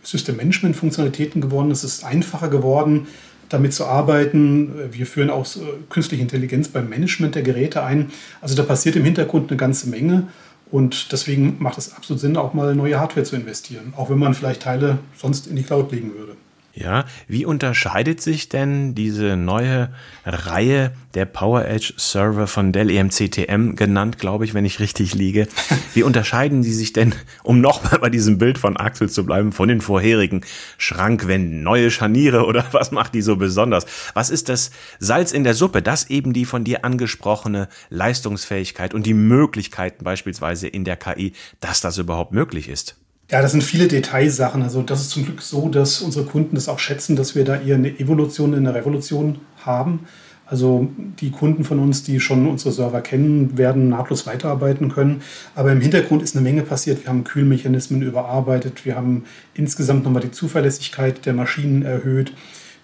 System-Management-Funktionalitäten 0.02 1.40
gewonnen. 1.40 1.70
Es 1.70 1.84
ist 1.84 2.04
einfacher 2.04 2.48
geworden, 2.48 3.06
damit 3.48 3.72
zu 3.72 3.86
arbeiten. 3.86 4.70
Wir 4.92 5.06
führen 5.06 5.30
auch 5.30 5.46
künstliche 5.88 6.22
Intelligenz 6.22 6.68
beim 6.68 6.88
Management 6.88 7.34
der 7.34 7.42
Geräte 7.42 7.82
ein. 7.82 8.10
Also 8.40 8.54
da 8.54 8.62
passiert 8.62 8.96
im 8.96 9.04
Hintergrund 9.04 9.50
eine 9.50 9.56
ganze 9.56 9.88
Menge. 9.88 10.28
Und 10.70 11.12
deswegen 11.12 11.56
macht 11.60 11.78
es 11.78 11.94
absolut 11.94 12.20
Sinn, 12.20 12.36
auch 12.36 12.54
mal 12.54 12.74
neue 12.74 12.98
Hardware 12.98 13.24
zu 13.24 13.36
investieren, 13.36 13.92
auch 13.96 14.10
wenn 14.10 14.18
man 14.18 14.34
vielleicht 14.34 14.62
Teile 14.62 14.98
sonst 15.16 15.46
in 15.46 15.56
die 15.56 15.62
Cloud 15.62 15.92
legen 15.92 16.12
würde. 16.14 16.36
Ja, 16.76 17.04
wie 17.28 17.46
unterscheidet 17.46 18.20
sich 18.20 18.48
denn 18.48 18.96
diese 18.96 19.36
neue 19.36 19.90
Reihe 20.24 20.90
der 21.14 21.24
PowerEdge 21.24 21.94
Server 21.96 22.48
von 22.48 22.72
Dell 22.72 22.90
EMC-TM 22.90 23.76
genannt, 23.76 24.18
glaube 24.18 24.44
ich, 24.44 24.54
wenn 24.54 24.64
ich 24.64 24.80
richtig 24.80 25.14
liege? 25.14 25.46
Wie 25.94 26.02
unterscheiden 26.02 26.62
die 26.62 26.72
sich 26.72 26.92
denn, 26.92 27.14
um 27.44 27.60
nochmal 27.60 28.00
bei 28.00 28.10
diesem 28.10 28.38
Bild 28.38 28.58
von 28.58 28.76
Axel 28.76 29.08
zu 29.08 29.24
bleiben, 29.24 29.52
von 29.52 29.68
den 29.68 29.80
vorherigen 29.80 30.40
Schrankwänden? 30.76 31.62
Neue 31.62 31.92
Scharniere 31.92 32.44
oder 32.44 32.66
was 32.72 32.90
macht 32.90 33.14
die 33.14 33.22
so 33.22 33.36
besonders? 33.36 33.86
Was 34.14 34.30
ist 34.30 34.48
das 34.48 34.72
Salz 34.98 35.30
in 35.30 35.44
der 35.44 35.54
Suppe? 35.54 35.80
Das 35.80 36.10
eben 36.10 36.32
die 36.32 36.44
von 36.44 36.64
dir 36.64 36.84
angesprochene 36.84 37.68
Leistungsfähigkeit 37.90 38.94
und 38.94 39.06
die 39.06 39.14
Möglichkeiten 39.14 40.02
beispielsweise 40.02 40.66
in 40.66 40.82
der 40.82 40.96
KI, 40.96 41.34
dass 41.60 41.80
das 41.80 41.98
überhaupt 41.98 42.32
möglich 42.32 42.68
ist. 42.68 42.96
Ja, 43.30 43.40
das 43.40 43.52
sind 43.52 43.64
viele 43.64 43.88
Detailsachen. 43.88 44.62
Also 44.62 44.82
das 44.82 45.00
ist 45.00 45.10
zum 45.10 45.24
Glück 45.24 45.40
so, 45.40 45.68
dass 45.68 46.02
unsere 46.02 46.26
Kunden 46.26 46.54
das 46.56 46.68
auch 46.68 46.78
schätzen, 46.78 47.16
dass 47.16 47.34
wir 47.34 47.44
da 47.44 47.60
eher 47.60 47.76
eine 47.76 47.98
Evolution 47.98 48.52
in 48.52 48.64
der 48.64 48.74
Revolution 48.74 49.40
haben. 49.64 50.00
Also 50.46 50.88
die 51.20 51.30
Kunden 51.30 51.64
von 51.64 51.78
uns, 51.78 52.02
die 52.02 52.20
schon 52.20 52.46
unsere 52.46 52.70
Server 52.70 53.00
kennen, 53.00 53.56
werden 53.56 53.88
nahtlos 53.88 54.26
weiterarbeiten 54.26 54.90
können. 54.90 55.22
Aber 55.54 55.72
im 55.72 55.80
Hintergrund 55.80 56.22
ist 56.22 56.36
eine 56.36 56.42
Menge 56.42 56.62
passiert. 56.62 57.02
Wir 57.02 57.08
haben 57.08 57.24
Kühlmechanismen 57.24 58.02
überarbeitet. 58.02 58.84
Wir 58.84 58.94
haben 58.94 59.24
insgesamt 59.54 60.04
nochmal 60.04 60.22
die 60.22 60.30
Zuverlässigkeit 60.30 61.24
der 61.24 61.32
Maschinen 61.32 61.82
erhöht. 61.82 62.34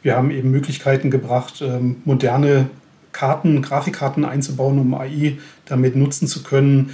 Wir 0.02 0.16
haben 0.16 0.30
eben 0.30 0.50
Möglichkeiten 0.50 1.10
gebracht, 1.10 1.60
ähm, 1.60 1.96
moderne 2.06 2.70
Karten, 3.12 3.60
Grafikkarten 3.60 4.24
einzubauen, 4.24 4.78
um 4.78 4.94
AI 4.94 5.36
damit 5.66 5.96
nutzen 5.96 6.26
zu 6.26 6.42
können. 6.42 6.90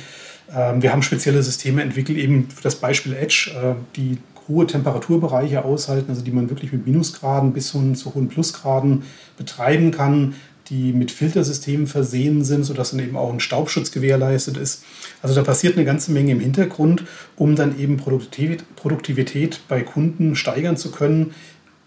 Ähm, 0.55 0.83
wir 0.83 0.93
haben 0.93 1.03
spezielle 1.03 1.43
Systeme 1.43 1.83
entwickelt, 1.83 2.19
eben 2.19 2.49
für 2.51 2.63
das 2.63 2.77
Beispiel 2.77 3.15
Edge, 3.15 3.51
äh, 3.55 3.75
die 3.97 4.19
hohe 4.49 4.67
Temperaturbereiche 4.67 5.65
aushalten, 5.65 6.11
also 6.11 6.23
die 6.23 6.31
man 6.31 6.51
wirklich 6.51 6.73
mit 6.73 6.87
Minusgraden 6.87 7.53
bis 7.53 7.73
hin 7.73 7.95
zu 7.95 8.15
hohen 8.15 8.29
Plusgraden 8.29 9.03
betreiben 9.37 9.91
kann, 9.91 10.35
die 10.69 10.93
mit 10.93 11.11
Filtersystemen 11.11 11.87
versehen 11.87 12.45
sind, 12.45 12.65
sodass 12.65 12.91
dann 12.91 13.01
eben 13.01 13.17
auch 13.17 13.33
ein 13.33 13.41
Staubschutz 13.41 13.93
gewährleistet 13.93 14.57
ist. 14.57 14.85
Also 15.23 15.35
da 15.35 15.43
passiert 15.43 15.77
eine 15.77 15.85
ganze 15.85 16.13
Menge 16.13 16.33
im 16.33 16.41
Hintergrund, 16.41 17.05
um 17.37 17.57
dann 17.57 17.79
eben 17.79 17.97
Produktivität 17.97 19.61
bei 19.69 19.83
Kunden 19.83 20.35
steigern 20.35 20.77
zu 20.77 20.91
können. 20.91 21.35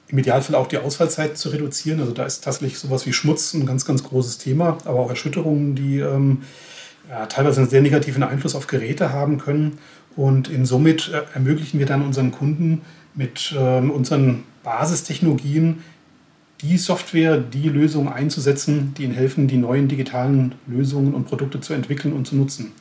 Im 0.07 0.17
Idealfall 0.17 0.55
auch 0.55 0.67
die 0.67 0.77
Ausfallzeit 0.77 1.37
zu 1.37 1.49
reduzieren. 1.49 1.99
Also 1.99 2.13
da 2.13 2.25
ist 2.25 2.43
tatsächlich 2.43 2.79
sowas 2.79 3.05
wie 3.05 3.13
Schmutz 3.13 3.53
ein 3.53 3.65
ganz, 3.65 3.85
ganz 3.85 4.03
großes 4.03 4.37
Thema, 4.37 4.77
aber 4.85 4.99
auch 4.99 5.09
Erschütterungen, 5.09 5.75
die 5.75 5.99
ähm, 5.99 6.39
ja, 7.09 7.25
teilweise 7.25 7.61
einen 7.61 7.69
sehr 7.69 7.81
negativen 7.81 8.23
Einfluss 8.23 8.55
auf 8.55 8.67
Geräte 8.67 9.11
haben 9.11 9.37
können. 9.39 9.79
Und 10.15 10.49
in 10.49 10.65
somit 10.65 11.11
äh, 11.13 11.21
ermöglichen 11.33 11.79
wir 11.79 11.85
dann 11.85 12.01
unseren 12.01 12.31
Kunden 12.31 12.81
mit 13.15 13.53
äh, 13.57 13.79
unseren 13.79 14.43
Basistechnologien 14.63 15.83
die 16.61 16.77
Software, 16.77 17.37
die 17.37 17.69
Lösungen 17.69 18.11
einzusetzen, 18.11 18.93
die 18.97 19.03
ihnen 19.03 19.13
helfen, 19.13 19.47
die 19.47 19.57
neuen 19.57 19.87
digitalen 19.87 20.55
Lösungen 20.67 21.13
und 21.13 21.25
Produkte 21.25 21.61
zu 21.61 21.73
entwickeln 21.73 22.13
und 22.13 22.27
zu 22.27 22.35
nutzen. 22.35 22.73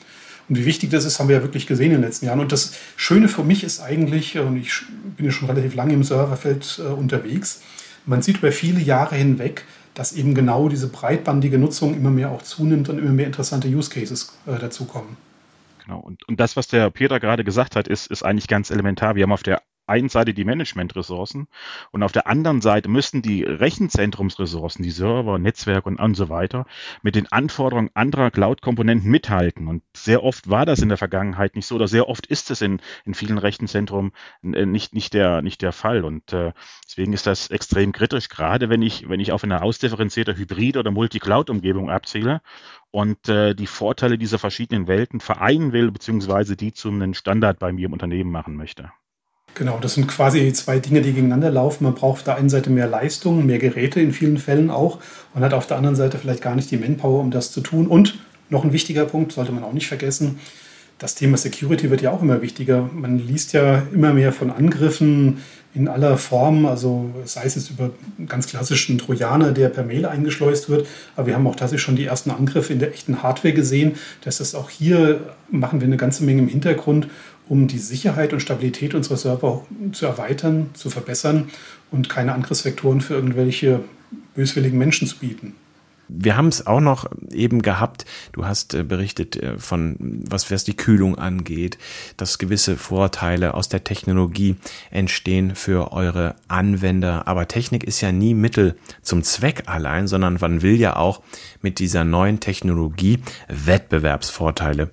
Und 0.48 0.58
wie 0.58 0.64
wichtig 0.64 0.90
das 0.90 1.04
ist, 1.04 1.18
haben 1.18 1.28
wir 1.28 1.36
ja 1.36 1.42
wirklich 1.42 1.66
gesehen 1.66 1.92
in 1.92 1.98
den 1.98 2.02
letzten 2.02 2.26
Jahren. 2.26 2.40
Und 2.40 2.50
das 2.52 2.72
Schöne 2.96 3.28
für 3.28 3.44
mich 3.44 3.62
ist 3.62 3.80
eigentlich, 3.80 4.38
und 4.38 4.56
ich 4.56 4.82
bin 5.16 5.26
ja 5.26 5.32
schon 5.32 5.48
relativ 5.48 5.74
lange 5.74 5.92
im 5.92 6.02
Serverfeld 6.02 6.80
äh, 6.82 6.88
unterwegs, 6.88 7.60
man 8.06 8.22
sieht 8.22 8.38
über 8.38 8.52
viele 8.52 8.80
Jahre 8.80 9.16
hinweg, 9.16 9.64
dass 9.98 10.12
eben 10.12 10.32
genau 10.32 10.68
diese 10.68 10.86
breitbandige 10.86 11.58
Nutzung 11.58 11.92
immer 11.92 12.10
mehr 12.10 12.30
auch 12.30 12.42
zunimmt 12.42 12.88
und 12.88 12.98
immer 12.98 13.10
mehr 13.10 13.26
interessante 13.26 13.66
Use 13.66 13.90
Cases 13.90 14.32
äh, 14.46 14.56
dazukommen. 14.56 15.16
Genau. 15.84 15.98
Und, 15.98 16.22
und 16.28 16.38
das, 16.38 16.56
was 16.56 16.68
der 16.68 16.88
Peter 16.90 17.18
gerade 17.18 17.42
gesagt 17.42 17.74
hat, 17.74 17.88
ist, 17.88 18.06
ist 18.06 18.22
eigentlich 18.22 18.46
ganz 18.46 18.70
elementar. 18.70 19.16
Wir 19.16 19.24
haben 19.24 19.32
auf 19.32 19.42
der 19.42 19.60
einen 19.88 20.08
Seite 20.08 20.34
die 20.34 20.44
Management-Ressourcen 20.44 21.48
und 21.90 22.02
auf 22.02 22.12
der 22.12 22.26
anderen 22.26 22.60
Seite 22.60 22.88
müssen 22.88 23.22
die 23.22 23.42
Rechenzentrumsressourcen, 23.44 24.82
die 24.82 24.90
Server, 24.90 25.38
Netzwerk 25.38 25.86
und, 25.86 25.98
und 25.98 26.14
so 26.14 26.28
weiter, 26.28 26.66
mit 27.02 27.14
den 27.14 27.30
Anforderungen 27.30 27.90
anderer 27.94 28.30
Cloud-Komponenten 28.30 29.10
mithalten. 29.10 29.68
Und 29.68 29.82
sehr 29.96 30.22
oft 30.22 30.48
war 30.50 30.66
das 30.66 30.80
in 30.80 30.88
der 30.88 30.98
Vergangenheit 30.98 31.56
nicht 31.56 31.66
so, 31.66 31.74
oder 31.74 31.88
sehr 31.88 32.08
oft 32.08 32.26
ist 32.26 32.50
es 32.50 32.60
in, 32.60 32.80
in 33.04 33.14
vielen 33.14 33.38
Rechenzentren 33.38 34.12
äh, 34.42 34.66
nicht, 34.66 34.94
nicht, 34.94 35.14
der, 35.14 35.42
nicht 35.42 35.62
der 35.62 35.72
Fall. 35.72 36.04
Und 36.04 36.32
äh, 36.32 36.52
deswegen 36.84 37.12
ist 37.12 37.26
das 37.26 37.50
extrem 37.50 37.92
kritisch, 37.92 38.28
gerade 38.28 38.68
wenn 38.68 38.82
ich, 38.82 39.08
wenn 39.08 39.20
ich 39.20 39.32
auf 39.32 39.44
eine 39.44 39.62
ausdifferenzierte 39.62 40.36
Hybrid- 40.36 40.76
oder 40.76 40.90
Multi-Cloud-Umgebung 40.90 41.90
abziele 41.90 42.40
und 42.90 43.28
äh, 43.28 43.54
die 43.54 43.66
Vorteile 43.66 44.18
dieser 44.18 44.38
verschiedenen 44.38 44.86
Welten 44.86 45.20
vereinen 45.20 45.72
will, 45.72 45.90
beziehungsweise 45.90 46.56
die 46.56 46.72
zum 46.72 47.14
Standard 47.14 47.58
bei 47.58 47.72
mir 47.72 47.86
im 47.86 47.92
Unternehmen 47.92 48.30
machen 48.30 48.56
möchte. 48.56 48.90
Genau, 49.54 49.78
das 49.80 49.94
sind 49.94 50.06
quasi 50.06 50.52
zwei 50.52 50.78
Dinge, 50.78 51.02
die 51.02 51.12
gegeneinander 51.12 51.50
laufen. 51.50 51.84
Man 51.84 51.94
braucht 51.94 52.18
auf 52.18 52.22
der 52.22 52.36
einen 52.36 52.48
Seite 52.48 52.70
mehr 52.70 52.86
Leistung, 52.86 53.44
mehr 53.44 53.58
Geräte 53.58 54.00
in 54.00 54.12
vielen 54.12 54.38
Fällen 54.38 54.70
auch 54.70 54.98
und 55.34 55.42
hat 55.42 55.52
auf 55.52 55.66
der 55.66 55.76
anderen 55.76 55.96
Seite 55.96 56.18
vielleicht 56.18 56.42
gar 56.42 56.54
nicht 56.54 56.70
die 56.70 56.76
Manpower, 56.76 57.20
um 57.20 57.30
das 57.30 57.50
zu 57.50 57.60
tun. 57.60 57.88
Und 57.88 58.18
noch 58.50 58.64
ein 58.64 58.72
wichtiger 58.72 59.04
Punkt, 59.04 59.32
sollte 59.32 59.52
man 59.52 59.64
auch 59.64 59.72
nicht 59.72 59.88
vergessen, 59.88 60.38
das 60.98 61.14
Thema 61.14 61.36
Security 61.36 61.90
wird 61.90 62.02
ja 62.02 62.10
auch 62.10 62.22
immer 62.22 62.42
wichtiger. 62.42 62.90
Man 62.92 63.18
liest 63.18 63.52
ja 63.52 63.84
immer 63.92 64.12
mehr 64.12 64.32
von 64.32 64.50
Angriffen 64.50 65.38
in 65.74 65.86
aller 65.86 66.18
Form, 66.18 66.66
also 66.66 67.10
sei 67.24 67.44
es 67.44 67.54
jetzt 67.54 67.70
über 67.70 67.90
ganz 68.26 68.48
klassischen 68.48 68.98
Trojaner, 68.98 69.52
der 69.52 69.68
per 69.68 69.84
Mail 69.84 70.06
eingeschleust 70.06 70.68
wird, 70.68 70.88
aber 71.14 71.28
wir 71.28 71.34
haben 71.34 71.46
auch 71.46 71.54
tatsächlich 71.54 71.82
schon 71.82 71.94
die 71.94 72.06
ersten 72.06 72.32
Angriffe 72.32 72.72
in 72.72 72.80
der 72.80 72.92
echten 72.92 73.22
Hardware 73.22 73.54
gesehen. 73.54 73.94
Das 74.24 74.40
ist 74.40 74.56
auch 74.56 74.70
hier, 74.70 75.20
machen 75.50 75.80
wir 75.80 75.86
eine 75.86 75.98
ganze 75.98 76.24
Menge 76.24 76.42
im 76.42 76.48
Hintergrund, 76.48 77.06
um 77.48 77.66
die 77.66 77.78
Sicherheit 77.78 78.32
und 78.32 78.40
Stabilität 78.40 78.94
unserer 78.94 79.16
Server 79.16 79.66
zu 79.92 80.06
erweitern, 80.06 80.70
zu 80.74 80.90
verbessern 80.90 81.50
und 81.90 82.08
keine 82.08 82.32
Angriffsvektoren 82.32 83.00
für 83.00 83.14
irgendwelche 83.14 83.80
böswilligen 84.34 84.78
Menschen 84.78 85.08
zu 85.08 85.18
bieten. 85.18 85.54
Wir 86.08 86.38
haben 86.38 86.48
es 86.48 86.66
auch 86.66 86.80
noch 86.80 87.06
eben 87.30 87.60
gehabt. 87.60 88.06
Du 88.32 88.46
hast 88.46 88.72
äh, 88.72 88.82
berichtet 88.82 89.36
äh, 89.36 89.58
von, 89.58 89.96
was, 90.26 90.50
was 90.50 90.64
die 90.64 90.76
Kühlung 90.76 91.18
angeht, 91.18 91.76
dass 92.16 92.38
gewisse 92.38 92.78
Vorteile 92.78 93.52
aus 93.52 93.68
der 93.68 93.84
Technologie 93.84 94.56
entstehen 94.90 95.54
für 95.54 95.92
eure 95.92 96.36
Anwender. 96.48 97.28
Aber 97.28 97.46
Technik 97.46 97.84
ist 97.84 98.00
ja 98.00 98.10
nie 98.10 98.32
Mittel 98.32 98.76
zum 99.02 99.22
Zweck 99.22 99.64
allein, 99.66 100.08
sondern 100.08 100.38
man 100.40 100.62
will 100.62 100.76
ja 100.76 100.96
auch 100.96 101.22
mit 101.60 101.78
dieser 101.78 102.04
neuen 102.04 102.40
Technologie 102.40 103.18
Wettbewerbsvorteile 103.48 104.90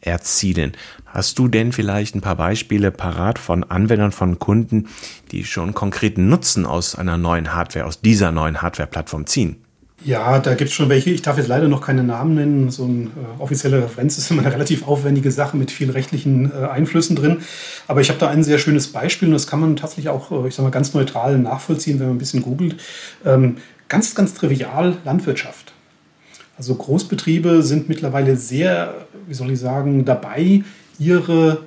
erzielen. 0.00 0.72
Hast 1.08 1.38
du 1.38 1.48
denn 1.48 1.72
vielleicht 1.72 2.14
ein 2.14 2.20
paar 2.20 2.36
Beispiele 2.36 2.90
parat 2.90 3.38
von 3.38 3.64
Anwendern, 3.64 4.12
von 4.12 4.38
Kunden, 4.38 4.88
die 5.32 5.44
schon 5.44 5.74
konkreten 5.74 6.28
Nutzen 6.28 6.66
aus 6.66 6.94
einer 6.94 7.16
neuen 7.16 7.54
Hardware, 7.54 7.86
aus 7.86 8.00
dieser 8.00 8.30
neuen 8.30 8.60
Hardware-Plattform 8.60 9.26
ziehen? 9.26 9.56
Ja, 10.04 10.38
da 10.38 10.54
gibt 10.54 10.70
es 10.70 10.76
schon 10.76 10.88
welche. 10.88 11.10
Ich 11.10 11.22
darf 11.22 11.38
jetzt 11.38 11.48
leider 11.48 11.66
noch 11.66 11.80
keine 11.80 12.04
Namen 12.04 12.34
nennen. 12.36 12.70
So 12.70 12.84
eine 12.84 13.04
äh, 13.04 13.40
offizielle 13.40 13.82
Referenz 13.82 14.16
ist 14.16 14.30
immer 14.30 14.42
eine 14.42 14.52
relativ 14.52 14.86
aufwendige 14.86 15.32
Sache 15.32 15.56
mit 15.56 15.72
vielen 15.72 15.90
rechtlichen 15.90 16.52
äh, 16.52 16.66
Einflüssen 16.66 17.16
drin. 17.16 17.38
Aber 17.88 18.00
ich 18.00 18.08
habe 18.08 18.20
da 18.20 18.28
ein 18.28 18.44
sehr 18.44 18.58
schönes 18.58 18.88
Beispiel 18.88 19.26
und 19.28 19.34
das 19.34 19.48
kann 19.48 19.58
man 19.58 19.74
tatsächlich 19.74 20.08
auch, 20.08 20.30
äh, 20.30 20.46
ich 20.46 20.54
sag 20.54 20.62
mal, 20.62 20.70
ganz 20.70 20.94
neutral 20.94 21.38
nachvollziehen, 21.38 21.98
wenn 21.98 22.06
man 22.06 22.16
ein 22.16 22.20
bisschen 22.20 22.42
googelt. 22.42 22.76
Ähm, 23.24 23.56
ganz, 23.88 24.14
ganz 24.14 24.34
trivial 24.34 24.98
Landwirtschaft. 25.04 25.72
Also 26.56 26.76
Großbetriebe 26.76 27.62
sind 27.62 27.88
mittlerweile 27.88 28.36
sehr, 28.36 29.06
wie 29.26 29.34
soll 29.34 29.50
ich 29.50 29.58
sagen, 29.58 30.04
dabei, 30.04 30.62
ihre 30.98 31.62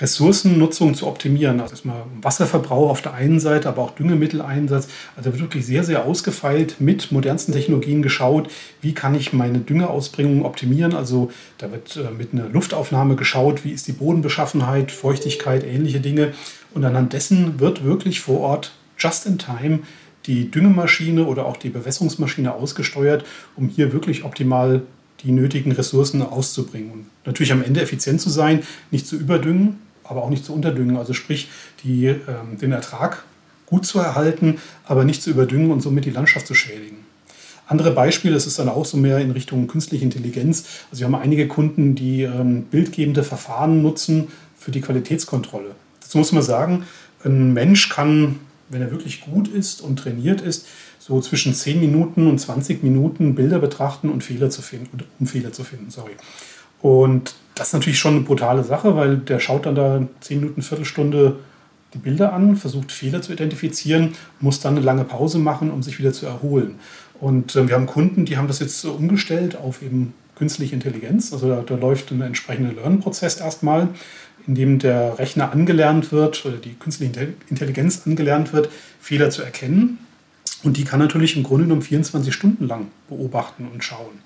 Ressourcennutzung 0.00 0.94
zu 0.94 1.06
optimieren. 1.06 1.60
Also 1.60 1.72
erstmal 1.72 2.04
Wasserverbrauch 2.20 2.90
auf 2.90 3.02
der 3.02 3.14
einen 3.14 3.40
Seite, 3.40 3.68
aber 3.68 3.82
auch 3.82 3.92
Düngemitteleinsatz. 3.92 4.88
Also 5.16 5.32
wird 5.32 5.40
wirklich 5.40 5.64
sehr, 5.64 5.84
sehr 5.84 6.04
ausgefeilt 6.04 6.80
mit 6.80 7.12
modernsten 7.12 7.52
Technologien 7.52 8.02
geschaut, 8.02 8.50
wie 8.82 8.92
kann 8.92 9.14
ich 9.14 9.32
meine 9.32 9.58
Düngeausbringung 9.58 10.44
optimieren. 10.44 10.94
Also 10.94 11.30
da 11.58 11.70
wird 11.72 11.96
äh, 11.96 12.10
mit 12.10 12.32
einer 12.32 12.48
Luftaufnahme 12.48 13.16
geschaut, 13.16 13.64
wie 13.64 13.72
ist 13.72 13.88
die 13.88 13.92
Bodenbeschaffenheit, 13.92 14.92
Feuchtigkeit, 14.92 15.64
ähnliche 15.64 16.00
Dinge. 16.00 16.34
Und 16.74 16.84
anhand 16.84 17.14
dessen 17.14 17.58
wird 17.58 17.84
wirklich 17.84 18.20
vor 18.20 18.40
Ort 18.40 18.72
just 18.98 19.26
in 19.26 19.38
time 19.38 19.80
die 20.26 20.50
Düngemaschine 20.50 21.24
oder 21.24 21.46
auch 21.46 21.56
die 21.56 21.70
Bewässerungsmaschine 21.70 22.52
ausgesteuert, 22.52 23.24
um 23.54 23.68
hier 23.68 23.92
wirklich 23.92 24.24
optimal 24.24 24.82
die 25.26 25.32
nötigen 25.32 25.72
Ressourcen 25.72 26.22
auszubringen. 26.22 26.92
Und 26.92 27.06
natürlich 27.24 27.52
am 27.52 27.62
Ende 27.62 27.82
effizient 27.82 28.20
zu 28.20 28.30
sein, 28.30 28.62
nicht 28.90 29.06
zu 29.06 29.16
überdüngen, 29.16 29.80
aber 30.04 30.22
auch 30.22 30.30
nicht 30.30 30.44
zu 30.44 30.54
unterdüngen. 30.54 30.96
Also 30.96 31.12
sprich, 31.12 31.48
die, 31.82 32.06
ähm, 32.06 32.58
den 32.60 32.72
Ertrag 32.72 33.24
gut 33.66 33.84
zu 33.84 33.98
erhalten, 33.98 34.58
aber 34.84 35.04
nicht 35.04 35.22
zu 35.22 35.30
überdüngen 35.30 35.72
und 35.72 35.80
somit 35.80 36.04
die 36.04 36.10
Landschaft 36.10 36.46
zu 36.46 36.54
schädigen. 36.54 36.98
Andere 37.66 37.90
Beispiele, 37.90 38.34
das 38.34 38.46
ist 38.46 38.60
dann 38.60 38.68
auch 38.68 38.84
so 38.86 38.96
mehr 38.96 39.18
in 39.18 39.32
Richtung 39.32 39.66
künstliche 39.66 40.04
Intelligenz. 40.04 40.66
Also 40.90 41.00
wir 41.00 41.06
haben 41.06 41.20
einige 41.20 41.48
Kunden, 41.48 41.96
die 41.96 42.22
ähm, 42.22 42.62
bildgebende 42.62 43.24
Verfahren 43.24 43.82
nutzen 43.82 44.28
für 44.56 44.70
die 44.70 44.80
Qualitätskontrolle. 44.80 45.74
Dazu 46.00 46.18
muss 46.18 46.30
man 46.30 46.44
sagen, 46.44 46.84
ein 47.24 47.52
Mensch 47.52 47.88
kann, 47.88 48.38
wenn 48.68 48.82
er 48.82 48.90
wirklich 48.90 49.20
gut 49.20 49.48
ist 49.48 49.80
und 49.80 49.98
trainiert 49.98 50.40
ist, 50.40 50.66
so 50.98 51.20
zwischen 51.20 51.54
10 51.54 51.80
Minuten 51.80 52.26
und 52.26 52.38
20 52.38 52.82
Minuten 52.82 53.34
Bilder 53.34 53.58
betrachten 53.58 54.08
und 54.08 54.24
Fehler 54.24 54.50
zu 54.50 54.62
finden, 54.62 55.04
um 55.20 55.26
Fehler 55.26 55.52
zu 55.52 55.64
finden, 55.64 55.90
sorry. 55.90 56.12
Und 56.82 57.34
das 57.54 57.68
ist 57.68 57.72
natürlich 57.72 57.98
schon 57.98 58.16
eine 58.16 58.24
brutale 58.24 58.64
Sache, 58.64 58.96
weil 58.96 59.18
der 59.18 59.40
schaut 59.40 59.66
dann 59.66 59.74
da 59.74 60.06
10 60.20 60.40
Minuten, 60.40 60.62
Viertelstunde 60.62 61.36
die 61.94 61.98
Bilder 61.98 62.32
an, 62.32 62.56
versucht 62.56 62.92
Fehler 62.92 63.22
zu 63.22 63.32
identifizieren, 63.32 64.12
muss 64.40 64.60
dann 64.60 64.76
eine 64.76 64.84
lange 64.84 65.04
Pause 65.04 65.38
machen, 65.38 65.70
um 65.70 65.82
sich 65.82 65.98
wieder 65.98 66.12
zu 66.12 66.26
erholen. 66.26 66.76
Und 67.20 67.56
äh, 67.56 67.68
wir 67.68 67.74
haben 67.74 67.86
Kunden, 67.86 68.24
die 68.24 68.36
haben 68.36 68.48
das 68.48 68.58
jetzt 68.58 68.84
umgestellt 68.84 69.56
auf 69.56 69.82
eben 69.82 70.12
künstliche 70.36 70.74
Intelligenz. 70.74 71.32
Also 71.32 71.48
da, 71.48 71.62
da 71.62 71.74
läuft 71.74 72.10
ein 72.12 72.20
entsprechender 72.20 72.72
Lernprozess 72.72 73.40
erstmal, 73.40 73.88
in 74.46 74.54
dem 74.54 74.78
der 74.78 75.18
Rechner 75.18 75.50
angelernt 75.50 76.12
wird 76.12 76.44
oder 76.46 76.56
die 76.56 76.74
künstliche 76.74 77.34
Intelligenz 77.48 78.02
angelernt 78.06 78.52
wird, 78.52 78.68
Fehler 79.00 79.30
zu 79.30 79.42
erkennen. 79.42 79.98
Und 80.62 80.76
die 80.76 80.84
kann 80.84 81.00
natürlich 81.00 81.36
im 81.36 81.42
Grunde 81.42 81.64
genommen 81.64 81.82
24 81.82 82.32
Stunden 82.32 82.66
lang 82.66 82.88
beobachten 83.08 83.68
und 83.72 83.82
schauen. 83.82 84.20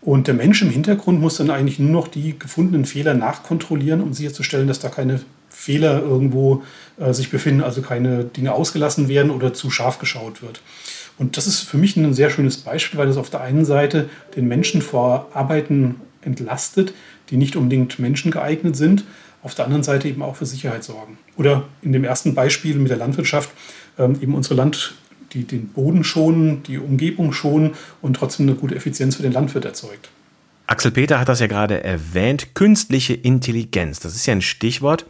Und 0.00 0.26
der 0.26 0.34
Mensch 0.34 0.60
im 0.62 0.70
Hintergrund 0.70 1.20
muss 1.20 1.36
dann 1.36 1.50
eigentlich 1.50 1.78
nur 1.78 1.90
noch 1.90 2.08
die 2.08 2.36
gefundenen 2.36 2.84
Fehler 2.84 3.14
nachkontrollieren, 3.14 4.00
um 4.00 4.12
sicherzustellen, 4.12 4.66
dass 4.66 4.80
da 4.80 4.88
keine 4.88 5.20
Fehler 5.48 6.02
irgendwo 6.02 6.64
äh, 6.98 7.12
sich 7.12 7.30
befinden, 7.30 7.62
also 7.62 7.82
keine 7.82 8.24
Dinge 8.24 8.52
ausgelassen 8.52 9.08
werden 9.08 9.30
oder 9.30 9.54
zu 9.54 9.70
scharf 9.70 10.00
geschaut 10.00 10.42
wird. 10.42 10.60
Und 11.18 11.36
das 11.36 11.46
ist 11.46 11.60
für 11.60 11.78
mich 11.78 11.96
ein 11.96 12.14
sehr 12.14 12.30
schönes 12.30 12.58
Beispiel, 12.58 12.98
weil 12.98 13.08
es 13.08 13.16
auf 13.16 13.30
der 13.30 13.40
einen 13.40 13.64
Seite 13.64 14.08
den 14.36 14.48
Menschen 14.48 14.82
vor 14.82 15.28
Arbeiten 15.34 15.96
entlastet, 16.22 16.94
die 17.30 17.36
nicht 17.36 17.56
unbedingt 17.56 17.98
menschengeeignet 17.98 18.76
sind, 18.76 19.04
auf 19.42 19.54
der 19.54 19.64
anderen 19.64 19.82
Seite 19.82 20.08
eben 20.08 20.22
auch 20.22 20.36
für 20.36 20.46
Sicherheit 20.46 20.84
sorgen. 20.84 21.18
Oder 21.36 21.64
in 21.82 21.92
dem 21.92 22.04
ersten 22.04 22.34
Beispiel 22.34 22.76
mit 22.76 22.90
der 22.90 22.98
Landwirtschaft 22.98 23.50
ähm, 23.98 24.16
eben 24.20 24.34
unsere 24.34 24.54
Land 24.54 24.94
die 25.32 25.44
den 25.44 25.68
Boden 25.68 26.04
schonen, 26.04 26.62
die 26.64 26.78
Umgebung 26.78 27.32
schonen 27.32 27.72
und 28.00 28.14
trotzdem 28.14 28.48
eine 28.48 28.56
gute 28.56 28.74
Effizienz 28.74 29.16
für 29.16 29.22
den 29.22 29.32
Landwirt 29.32 29.64
erzeugt. 29.64 30.10
Axel 30.66 30.90
Peter 30.90 31.18
hat 31.18 31.28
das 31.28 31.40
ja 31.40 31.46
gerade 31.46 31.82
erwähnt, 31.82 32.54
künstliche 32.54 33.14
Intelligenz. 33.14 34.00
Das 34.00 34.14
ist 34.14 34.26
ja 34.26 34.32
ein 34.32 34.42
Stichwort, 34.42 35.06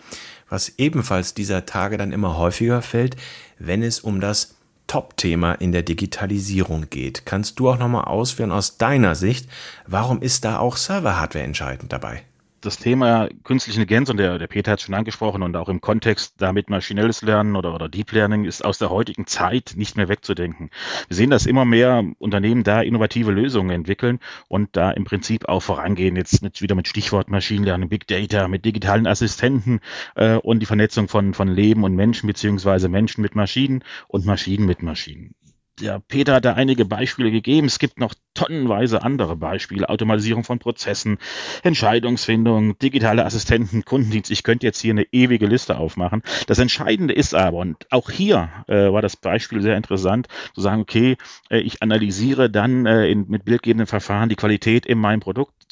was 0.48 0.72
ebenfalls 0.78 1.34
dieser 1.34 1.66
Tage 1.66 1.98
dann 1.98 2.12
immer 2.12 2.36
häufiger 2.36 2.82
fällt, 2.82 3.16
wenn 3.58 3.82
es 3.82 4.00
um 4.00 4.20
das 4.20 4.54
Top-Thema 4.86 5.54
in 5.54 5.72
der 5.72 5.82
Digitalisierung 5.82 6.88
geht. 6.90 7.24
Kannst 7.26 7.58
du 7.58 7.70
auch 7.70 7.78
nochmal 7.78 8.04
ausführen 8.04 8.52
aus 8.52 8.76
deiner 8.78 9.14
Sicht, 9.14 9.48
warum 9.86 10.22
ist 10.22 10.44
da 10.44 10.58
auch 10.58 10.76
Server-Hardware 10.76 11.44
entscheidend 11.44 11.92
dabei? 11.92 12.22
Das 12.62 12.78
Thema 12.78 13.28
künstliche 13.44 13.80
Intelligenz, 13.80 14.08
und 14.08 14.16
der, 14.16 14.38
der 14.38 14.46
Peter 14.46 14.72
hat 14.72 14.78
es 14.78 14.84
schon 14.86 14.94
angesprochen, 14.94 15.42
und 15.42 15.56
auch 15.56 15.68
im 15.68 15.80
Kontext 15.80 16.34
damit 16.38 16.70
maschinelles 16.70 17.22
Lernen 17.22 17.56
oder, 17.56 17.74
oder 17.74 17.88
Deep 17.88 18.12
Learning 18.12 18.44
ist 18.44 18.64
aus 18.64 18.78
der 18.78 18.90
heutigen 18.90 19.26
Zeit 19.26 19.74
nicht 19.76 19.96
mehr 19.96 20.08
wegzudenken. 20.08 20.70
Wir 21.08 21.16
sehen, 21.16 21.30
dass 21.30 21.46
immer 21.46 21.64
mehr 21.64 22.04
Unternehmen 22.18 22.64
da 22.64 22.80
innovative 22.80 23.32
Lösungen 23.32 23.70
entwickeln 23.70 24.20
und 24.48 24.70
da 24.76 24.90
im 24.90 25.04
Prinzip 25.04 25.48
auch 25.48 25.60
vorangehen. 25.60 26.16
Jetzt 26.16 26.42
mit, 26.42 26.62
wieder 26.62 26.74
mit 26.74 26.88
Stichwort 26.88 27.28
Machine 27.28 27.64
Learning, 27.64 27.88
Big 27.88 28.06
Data, 28.06 28.48
mit 28.48 28.64
digitalen 28.64 29.06
Assistenten 29.06 29.80
äh, 30.14 30.36
und 30.36 30.60
die 30.60 30.66
Vernetzung 30.66 31.08
von, 31.08 31.34
von 31.34 31.48
Leben 31.48 31.84
und 31.84 31.94
Menschen, 31.94 32.26
beziehungsweise 32.26 32.88
Menschen 32.88 33.22
mit 33.22 33.34
Maschinen 33.34 33.84
und 34.08 34.24
Maschinen 34.24 34.66
mit 34.66 34.82
Maschinen 34.82 35.34
der 35.80 36.00
Peter 36.00 36.34
hat 36.34 36.44
da 36.44 36.54
einige 36.54 36.84
Beispiele 36.84 37.30
gegeben. 37.30 37.66
Es 37.66 37.78
gibt 37.78 37.98
noch 37.98 38.14
tonnenweise 38.34 39.02
andere 39.02 39.36
Beispiele. 39.36 39.88
Automatisierung 39.88 40.44
von 40.44 40.58
Prozessen, 40.58 41.18
Entscheidungsfindung, 41.62 42.78
digitale 42.78 43.24
Assistenten, 43.24 43.84
Kundendienst. 43.84 44.30
Ich 44.30 44.42
könnte 44.42 44.66
jetzt 44.66 44.80
hier 44.80 44.92
eine 44.92 45.06
ewige 45.12 45.46
Liste 45.46 45.78
aufmachen. 45.78 46.22
Das 46.46 46.58
Entscheidende 46.58 47.14
ist 47.14 47.34
aber, 47.34 47.58
und 47.58 47.86
auch 47.90 48.10
hier 48.10 48.50
äh, 48.68 48.92
war 48.92 49.02
das 49.02 49.16
Beispiel 49.16 49.60
sehr 49.62 49.76
interessant, 49.76 50.28
zu 50.54 50.60
sagen, 50.60 50.82
okay, 50.82 51.16
äh, 51.50 51.58
ich 51.58 51.82
analysiere 51.82 52.50
dann 52.50 52.86
äh, 52.86 53.06
in, 53.08 53.28
mit 53.28 53.44
bildgebenden 53.44 53.86
Verfahren 53.86 54.28
die 54.28 54.36
Qualität 54.36 54.86
in 54.86 54.98
meinem 54.98 55.20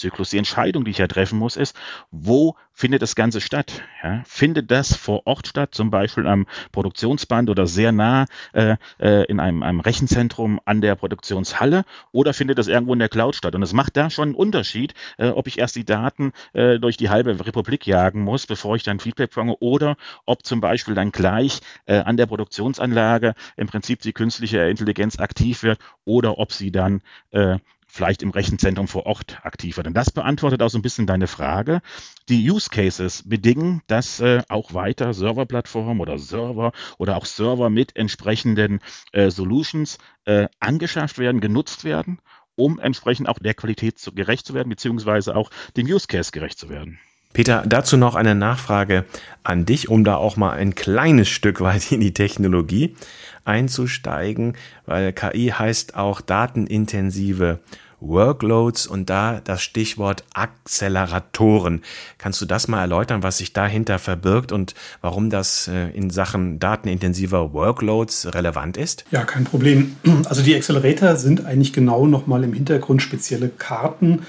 Produktzyklus. 0.00 0.30
Die 0.30 0.38
Entscheidung, 0.38 0.84
die 0.84 0.92
ich 0.92 0.98
ja 0.98 1.06
treffen 1.06 1.38
muss, 1.38 1.56
ist, 1.56 1.76
wo 2.10 2.56
findet 2.72 3.02
das 3.02 3.14
Ganze 3.14 3.40
statt? 3.40 3.82
Ja? 4.02 4.22
Findet 4.24 4.70
das 4.70 4.96
vor 4.96 5.26
Ort 5.26 5.48
statt, 5.48 5.74
zum 5.74 5.90
Beispiel 5.90 6.26
am 6.26 6.46
Produktionsband 6.72 7.50
oder 7.50 7.66
sehr 7.66 7.92
nah 7.92 8.24
äh, 8.52 8.76
äh 8.98 9.24
in 9.24 9.40
einem, 9.40 9.62
einem 9.62 9.80
Rechenzentrum 9.80 10.60
an 10.64 10.80
der 10.80 10.94
Produktionshalle 10.94 11.84
oder 12.12 12.32
findet 12.32 12.58
das 12.58 12.68
irgendwo 12.68 12.94
in 12.94 12.98
der 12.98 13.10
Cloud 13.10 13.34
statt? 13.34 13.54
Und 13.54 13.62
es 13.62 13.74
macht 13.74 13.96
da 13.96 14.08
schon 14.08 14.30
einen 14.30 14.34
Unterschied, 14.34 14.94
äh, 15.18 15.28
ob 15.28 15.46
ich 15.46 15.58
erst 15.58 15.76
die 15.76 15.84
Daten 15.84 16.32
äh, 16.54 16.78
durch 16.78 16.96
die 16.96 17.10
halbe 17.10 17.38
Republik 17.44 17.86
jagen 17.86 18.22
muss, 18.22 18.46
bevor 18.46 18.76
ich 18.76 18.82
dann 18.82 19.00
Feedback 19.00 19.32
fange, 19.32 19.56
oder 19.60 19.96
ob 20.24 20.44
zum 20.44 20.60
Beispiel 20.60 20.94
dann 20.94 21.12
gleich 21.12 21.60
äh, 21.84 21.98
an 21.98 22.16
der 22.16 22.26
Produktionsanlage 22.26 23.34
im 23.56 23.66
Prinzip 23.66 24.00
die 24.00 24.12
künstliche 24.12 24.60
Intelligenz 24.60 25.18
aktiv 25.18 25.62
wird 25.62 25.78
oder 26.04 26.38
ob 26.38 26.52
sie 26.52 26.72
dann 26.72 27.02
äh, 27.30 27.58
vielleicht 27.90 28.22
im 28.22 28.30
Rechenzentrum 28.30 28.88
vor 28.88 29.06
Ort 29.06 29.40
aktiv 29.42 29.76
wird. 29.76 29.86
Und 29.86 29.94
das 29.94 30.10
beantwortet 30.10 30.62
auch 30.62 30.70
so 30.70 30.78
ein 30.78 30.82
bisschen 30.82 31.06
deine 31.06 31.26
Frage. 31.26 31.80
Die 32.28 32.48
Use 32.50 32.70
Cases 32.70 33.28
bedingen, 33.28 33.82
dass 33.88 34.20
äh, 34.20 34.42
auch 34.48 34.74
weiter 34.74 35.12
Serverplattformen 35.12 36.00
oder 36.00 36.18
Server 36.18 36.72
oder 36.98 37.16
auch 37.16 37.26
Server 37.26 37.68
mit 37.68 37.96
entsprechenden 37.96 38.80
äh, 39.12 39.30
Solutions 39.30 39.98
äh, 40.24 40.48
angeschafft 40.60 41.18
werden, 41.18 41.40
genutzt 41.40 41.84
werden, 41.84 42.20
um 42.54 42.78
entsprechend 42.78 43.28
auch 43.28 43.38
der 43.38 43.54
Qualität 43.54 43.98
zu, 43.98 44.12
gerecht 44.12 44.46
zu 44.46 44.54
werden, 44.54 44.68
beziehungsweise 44.68 45.34
auch 45.34 45.50
dem 45.76 45.86
Use 45.86 46.06
Case 46.06 46.30
gerecht 46.30 46.58
zu 46.58 46.68
werden. 46.68 47.00
Peter, 47.32 47.62
dazu 47.66 47.96
noch 47.96 48.16
eine 48.16 48.34
Nachfrage 48.34 49.04
an 49.44 49.64
dich, 49.64 49.88
um 49.88 50.04
da 50.04 50.16
auch 50.16 50.36
mal 50.36 50.50
ein 50.50 50.74
kleines 50.74 51.28
Stück 51.28 51.60
weit 51.60 51.92
in 51.92 52.00
die 52.00 52.14
Technologie 52.14 52.96
einzusteigen, 53.44 54.54
weil 54.86 55.12
KI 55.12 55.52
heißt 55.56 55.96
auch 55.96 56.20
datenintensive 56.20 57.60
Workloads 58.00 58.86
und 58.86 59.10
da 59.10 59.40
das 59.44 59.62
Stichwort 59.62 60.24
Acceleratoren. 60.34 61.82
Kannst 62.18 62.40
du 62.40 62.46
das 62.46 62.66
mal 62.66 62.80
erläutern, 62.80 63.22
was 63.22 63.38
sich 63.38 63.52
dahinter 63.52 63.98
verbirgt 63.98 64.52
und 64.52 64.74
warum 65.00 65.30
das 65.30 65.68
äh, 65.68 65.90
in 65.90 66.10
Sachen 66.10 66.58
datenintensiver 66.58 67.52
Workloads 67.52 68.34
relevant 68.34 68.76
ist? 68.76 69.04
Ja, 69.10 69.24
kein 69.24 69.44
Problem. 69.44 69.96
Also 70.28 70.42
die 70.42 70.54
Accelerator 70.54 71.16
sind 71.16 71.44
eigentlich 71.44 71.72
genau 71.72 72.06
nochmal 72.06 72.44
im 72.44 72.52
Hintergrund 72.52 73.02
spezielle 73.02 73.48
Karten, 73.48 74.22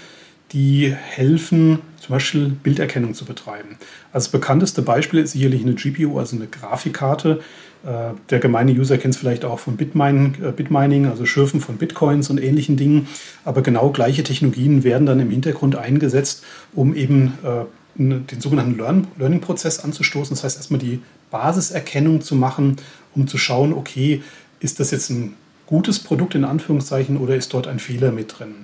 die 0.54 0.94
helfen, 0.94 1.80
zum 2.00 2.14
Beispiel 2.14 2.50
Bilderkennung 2.50 3.14
zu 3.14 3.26
betreiben. 3.26 3.78
Also 4.12 4.26
das 4.26 4.30
bekannteste 4.30 4.82
Beispiel 4.82 5.20
ist 5.20 5.32
sicherlich 5.32 5.62
eine 5.62 5.76
GPU, 5.76 6.20
also 6.20 6.36
eine 6.36 6.48
Grafikkarte. 6.48 7.42
Äh, 7.84 8.14
der 8.30 8.40
gemeine 8.40 8.72
User 8.72 8.98
kennt 8.98 9.14
es 9.14 9.20
vielleicht 9.20 9.46
auch 9.46 9.60
von 9.60 9.78
Bitmining, 9.78 10.36
äh, 10.44 10.52
Bitmining, 10.52 11.06
also 11.08 11.26
Schürfen 11.26 11.62
von 11.62 11.78
Bitcoins 11.78 12.30
und 12.30 12.42
ähnlichen 12.42 12.76
Dingen. 12.76 13.08
Aber 13.46 13.62
genau 13.62 13.90
gleiche 13.92 14.24
Technologien 14.24 14.84
werden 14.84 15.06
dann 15.06 15.20
im 15.20 15.30
Hintergrund 15.30 15.76
eingesetzt, 15.76 16.44
um 16.74 16.96
eben 16.96 17.34
äh, 17.44 17.66
den 17.96 18.40
sogenannten 18.40 18.78
Learning-Prozess 19.18 19.80
anzustoßen. 19.80 20.36
Das 20.36 20.44
heißt, 20.44 20.58
erstmal 20.58 20.80
die 20.80 21.02
Basiserkennung 21.30 22.22
zu 22.22 22.36
machen, 22.36 22.78
um 23.14 23.28
zu 23.28 23.38
schauen, 23.38 23.74
okay, 23.74 24.24
ist 24.60 24.80
das 24.80 24.92
jetzt 24.92 25.10
ein 25.10 25.34
gutes 25.66 26.00
Produkt 26.00 26.36
in 26.36 26.46
Anführungszeichen 26.46 27.18
oder 27.18 27.36
ist 27.36 27.54
dort 27.54 27.68
ein 27.68 27.80
Fehler 27.80 28.12
mit 28.12 28.40
drin? 28.40 28.56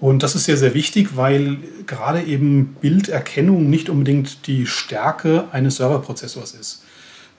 Und 0.00 0.22
das 0.22 0.34
ist 0.34 0.44
sehr, 0.44 0.56
sehr 0.56 0.74
wichtig, 0.74 1.16
weil 1.16 1.56
gerade 1.86 2.22
eben 2.22 2.76
Bilderkennung 2.80 3.68
nicht 3.68 3.88
unbedingt 3.88 4.46
die 4.46 4.66
Stärke 4.66 5.44
eines 5.50 5.76
Serverprozessors 5.76 6.52
ist. 6.54 6.82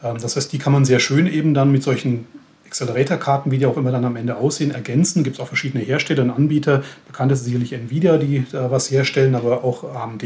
Ähm, 0.03 0.17
das 0.21 0.35
heißt, 0.35 0.51
die 0.51 0.57
kann 0.57 0.73
man 0.73 0.85
sehr 0.85 0.99
schön 0.99 1.27
eben 1.27 1.53
dann 1.53 1.71
mit 1.71 1.83
solchen 1.83 2.27
Accelerator-Karten, 2.65 3.51
wie 3.51 3.57
die 3.57 3.65
auch 3.65 3.77
immer 3.77 3.91
dann 3.91 4.05
am 4.05 4.15
Ende 4.15 4.37
aussehen, 4.37 4.71
ergänzen. 4.71 5.23
Gibt 5.23 5.37
es 5.37 5.39
auch 5.39 5.47
verschiedene 5.47 5.83
Hersteller 5.83 6.23
und 6.23 6.29
Anbieter. 6.29 6.83
Bekannt 7.07 7.31
ist 7.31 7.45
sicherlich 7.45 7.73
Nvidia, 7.73 8.17
die 8.17 8.45
da 8.51 8.69
was 8.69 8.91
herstellen, 8.91 9.35
aber 9.35 9.63
auch 9.63 9.95
AMD 9.95 10.23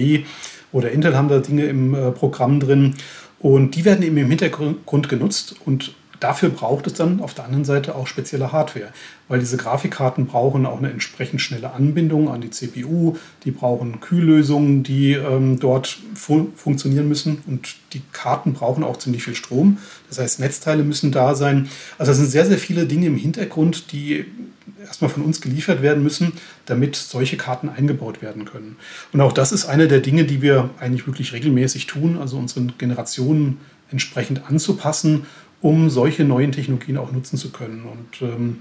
oder 0.72 0.92
Intel 0.92 1.16
haben 1.16 1.30
da 1.30 1.40
Dinge 1.40 1.66
im 1.66 1.94
äh, 1.94 2.12
Programm 2.12 2.60
drin. 2.60 2.96
Und 3.40 3.76
die 3.76 3.86
werden 3.86 4.04
eben 4.04 4.18
im 4.18 4.30
Hintergrund 4.30 5.10
genutzt 5.10 5.56
und 5.66 5.94
Dafür 6.24 6.48
braucht 6.48 6.88
es 6.88 6.94
dann 6.94 7.20
auf 7.20 7.34
der 7.34 7.44
anderen 7.44 7.66
Seite 7.66 7.96
auch 7.96 8.08
spezielle 8.08 8.54
Hardware, 8.54 8.94
weil 9.28 9.42
diese 9.42 9.58
Grafikkarten 9.58 10.26
brauchen 10.26 10.66
auch 10.66 10.78
eine 10.78 10.90
entsprechend 10.90 11.42
schnelle 11.42 11.74
Anbindung 11.74 12.30
an 12.30 12.40
die 12.40 12.50
CPU, 12.50 13.18
die 13.44 13.52
brauchen 13.52 14.00
Kühllösungen, 14.00 14.84
die 14.84 15.12
ähm, 15.12 15.60
dort 15.60 16.00
fu 16.16 16.48
funktionieren 16.56 17.10
müssen 17.10 17.44
und 17.46 17.76
die 17.92 18.02
Karten 18.14 18.54
brauchen 18.54 18.86
auch 18.86 18.96
ziemlich 18.96 19.26
viel 19.26 19.36
Strom. 19.36 19.80
Das 20.08 20.18
heißt, 20.18 20.40
Netzteile 20.40 20.84
müssen 20.84 21.12
da 21.12 21.36
sein. 21.36 21.68
Also 21.98 22.14
es 22.14 22.20
sind 22.20 22.30
sehr, 22.30 22.46
sehr 22.46 22.58
viele 22.58 22.86
Dinge 22.86 23.08
im 23.08 23.18
Hintergrund, 23.18 23.92
die 23.92 24.24
erstmal 24.80 25.10
von 25.12 25.24
uns 25.24 25.42
geliefert 25.42 25.82
werden 25.82 26.04
müssen, 26.04 26.32
damit 26.68 26.96
solche 26.96 27.36
Karten 27.36 27.68
eingebaut 27.68 28.22
werden 28.22 28.46
können. 28.46 28.78
Und 29.12 29.20
auch 29.20 29.34
das 29.34 29.52
ist 29.52 29.66
eine 29.66 29.90
der 29.90 30.00
Dinge, 30.00 30.24
die 30.24 30.42
wir 30.42 30.70
eigentlich 30.80 31.06
wirklich 31.06 31.34
regelmäßig 31.34 31.86
tun, 31.86 32.18
also 32.18 32.38
unseren 32.38 32.78
Generationen 32.78 33.58
entsprechend 33.92 34.50
anzupassen 34.50 35.26
um 35.64 35.90
solche 35.90 36.26
neuen 36.26 36.52
Technologien 36.52 36.98
auch 36.98 37.12
nutzen 37.12 37.38
zu 37.38 37.50
können. 37.50 37.84
Und 37.86 38.22
ähm, 38.22 38.60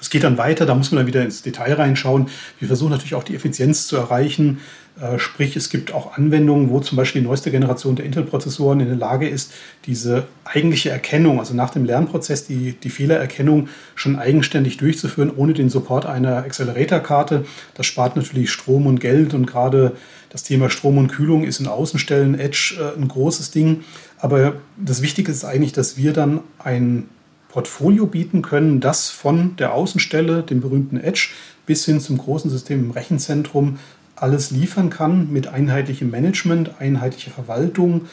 es 0.00 0.10
geht 0.10 0.24
dann 0.24 0.38
weiter, 0.38 0.66
da 0.66 0.74
muss 0.74 0.90
man 0.90 0.98
dann 0.98 1.06
wieder 1.06 1.22
ins 1.22 1.42
Detail 1.42 1.74
reinschauen. 1.74 2.28
Wir 2.58 2.66
versuchen 2.66 2.90
natürlich 2.90 3.14
auch 3.14 3.22
die 3.22 3.36
Effizienz 3.36 3.86
zu 3.86 3.96
erreichen. 3.96 4.58
Äh, 5.00 5.18
sprich, 5.18 5.56
es 5.56 5.70
gibt 5.70 5.94
auch 5.94 6.16
Anwendungen, 6.16 6.68
wo 6.68 6.80
zum 6.80 6.96
Beispiel 6.96 7.22
die 7.22 7.26
neueste 7.28 7.50
Generation 7.50 7.96
der 7.96 8.04
Intel-Prozessoren 8.04 8.80
in 8.80 8.88
der 8.88 8.96
Lage 8.96 9.28
ist, 9.28 9.52
diese 9.86 10.26
eigentliche 10.44 10.90
Erkennung, 10.90 11.38
also 11.38 11.54
nach 11.54 11.70
dem 11.70 11.86
Lernprozess 11.86 12.46
die, 12.46 12.72
die 12.72 12.90
Fehlererkennung 12.90 13.68
schon 13.94 14.16
eigenständig 14.16 14.76
durchzuführen, 14.76 15.32
ohne 15.34 15.54
den 15.54 15.70
Support 15.70 16.04
einer 16.04 16.36
Accelerator-Karte. 16.38 17.46
Das 17.74 17.86
spart 17.86 18.16
natürlich 18.16 18.50
Strom 18.50 18.86
und 18.86 19.00
Geld 19.00 19.32
und 19.32 19.46
gerade 19.46 19.96
das 20.28 20.42
Thema 20.42 20.68
Strom 20.68 20.98
und 20.98 21.08
Kühlung 21.08 21.44
ist 21.44 21.60
in 21.60 21.66
Außenstellen 21.66 22.38
Edge 22.38 22.76
äh, 22.78 23.00
ein 23.00 23.08
großes 23.08 23.50
Ding. 23.52 23.84
Aber 24.18 24.54
das 24.76 25.00
Wichtige 25.00 25.32
ist 25.32 25.44
eigentlich, 25.44 25.72
dass 25.72 25.96
wir 25.96 26.12
dann 26.12 26.40
ein 26.58 27.08
Portfolio 27.48 28.06
bieten 28.06 28.42
können, 28.42 28.80
das 28.80 29.08
von 29.08 29.56
der 29.56 29.72
Außenstelle, 29.72 30.42
dem 30.42 30.60
berühmten 30.60 31.00
Edge, 31.00 31.30
bis 31.66 31.84
hin 31.84 32.00
zum 32.00 32.18
großen 32.18 32.50
System 32.50 32.80
im 32.80 32.90
Rechenzentrum 32.90 33.78
alles 34.22 34.50
liefern 34.50 34.90
kann 34.90 35.32
mit 35.32 35.48
einheitlichem 35.48 36.10
Management, 36.10 36.80
einheitlicher 36.80 37.30
Verwaltung 37.30 38.06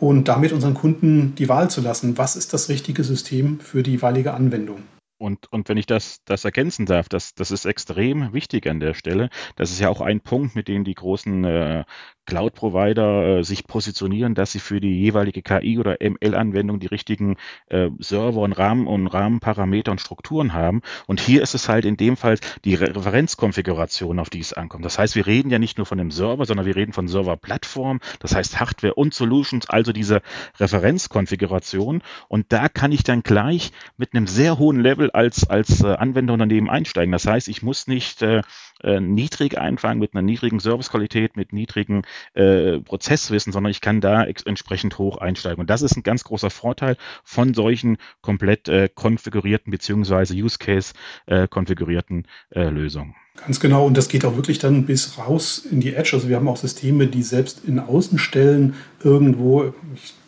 und 0.00 0.28
damit 0.28 0.52
unseren 0.52 0.74
Kunden 0.74 1.34
die 1.34 1.48
Wahl 1.48 1.70
zu 1.70 1.80
lassen, 1.80 2.18
was 2.18 2.36
ist 2.36 2.52
das 2.52 2.68
richtige 2.68 3.04
System 3.04 3.60
für 3.60 3.82
die 3.82 3.92
jeweilige 3.92 4.34
Anwendung. 4.34 4.82
Und, 5.20 5.52
und 5.52 5.68
wenn 5.68 5.76
ich 5.76 5.86
das, 5.86 6.22
das 6.24 6.44
ergänzen 6.44 6.86
darf, 6.86 7.08
das, 7.08 7.34
das 7.34 7.50
ist 7.50 7.64
extrem 7.64 8.32
wichtig 8.32 8.68
an 8.68 8.78
der 8.78 8.94
Stelle. 8.94 9.30
Das 9.56 9.72
ist 9.72 9.80
ja 9.80 9.88
auch 9.88 10.00
ein 10.00 10.20
Punkt, 10.20 10.54
mit 10.54 10.68
dem 10.68 10.84
die 10.84 10.94
großen 10.94 11.44
äh, 11.44 11.84
Cloud-Provider 12.28 13.38
äh, 13.38 13.44
sich 13.44 13.66
positionieren, 13.66 14.34
dass 14.34 14.52
sie 14.52 14.58
für 14.60 14.80
die 14.80 15.00
jeweilige 15.00 15.40
KI 15.40 15.78
oder 15.78 15.96
ML-Anwendung 16.00 16.78
die 16.78 16.86
richtigen 16.86 17.36
äh, 17.68 17.88
Server 18.00 18.40
und 18.40 18.52
Rahmen 18.52 18.86
und 18.86 19.06
Rahmenparameter 19.06 19.90
und 19.90 20.00
Strukturen 20.00 20.52
haben. 20.52 20.82
Und 21.06 21.20
hier 21.20 21.42
ist 21.42 21.54
es 21.54 21.70
halt 21.70 21.86
in 21.86 21.96
dem 21.96 22.18
Fall 22.18 22.38
die 22.66 22.74
Referenzkonfiguration, 22.74 24.18
auf 24.18 24.28
die 24.28 24.40
es 24.40 24.52
ankommt. 24.52 24.84
Das 24.84 24.98
heißt, 24.98 25.16
wir 25.16 25.26
reden 25.26 25.48
ja 25.48 25.58
nicht 25.58 25.78
nur 25.78 25.86
von 25.86 25.96
dem 25.96 26.10
Server, 26.10 26.44
sondern 26.44 26.66
wir 26.66 26.76
reden 26.76 26.92
von 26.92 27.08
Serverplattform, 27.08 28.00
das 28.20 28.34
heißt 28.34 28.60
Hardware 28.60 28.94
und 28.94 29.14
Solutions, 29.14 29.70
also 29.70 29.92
diese 29.92 30.20
Referenzkonfiguration. 30.60 32.02
Und 32.28 32.52
da 32.52 32.68
kann 32.68 32.92
ich 32.92 33.04
dann 33.04 33.22
gleich 33.22 33.72
mit 33.96 34.14
einem 34.14 34.26
sehr 34.26 34.58
hohen 34.58 34.80
Level 34.80 35.10
als, 35.10 35.48
als 35.48 35.82
äh, 35.82 35.94
Anwenderunternehmen 35.94 36.68
einsteigen. 36.68 37.12
Das 37.12 37.26
heißt, 37.26 37.48
ich 37.48 37.62
muss 37.62 37.86
nicht 37.86 38.20
äh, 38.20 38.42
äh, 38.82 39.00
niedrig 39.00 39.58
einfangen, 39.58 39.98
mit 39.98 40.14
einer 40.14 40.22
niedrigen 40.22 40.60
Servicequalität, 40.60 41.36
mit 41.36 41.52
niedrigen 41.52 42.02
äh, 42.34 42.80
Prozesswissen, 42.80 43.52
sondern 43.52 43.70
ich 43.70 43.80
kann 43.80 44.00
da 44.00 44.24
entsprechend 44.24 44.98
hoch 44.98 45.18
einsteigen. 45.18 45.60
Und 45.60 45.70
das 45.70 45.82
ist 45.82 45.96
ein 45.96 46.02
ganz 46.02 46.24
großer 46.24 46.50
Vorteil 46.50 46.96
von 47.24 47.54
solchen 47.54 47.98
komplett 48.20 48.68
äh, 48.68 48.88
konfigurierten 48.92 49.70
beziehungsweise 49.70 50.34
Use 50.34 50.58
Case 50.58 50.94
äh, 51.26 51.48
konfigurierten 51.48 52.26
äh, 52.50 52.68
Lösungen. 52.68 53.14
Ganz 53.44 53.60
genau, 53.60 53.86
und 53.86 53.96
das 53.96 54.08
geht 54.08 54.24
auch 54.24 54.36
wirklich 54.36 54.58
dann 54.58 54.84
bis 54.84 55.16
raus 55.16 55.62
in 55.70 55.80
die 55.80 55.94
Edge. 55.94 56.10
Also 56.14 56.28
wir 56.28 56.36
haben 56.36 56.48
auch 56.48 56.56
Systeme, 56.56 57.06
die 57.06 57.22
selbst 57.22 57.62
in 57.66 57.78
Außenstellen 57.78 58.74
irgendwo, 59.02 59.72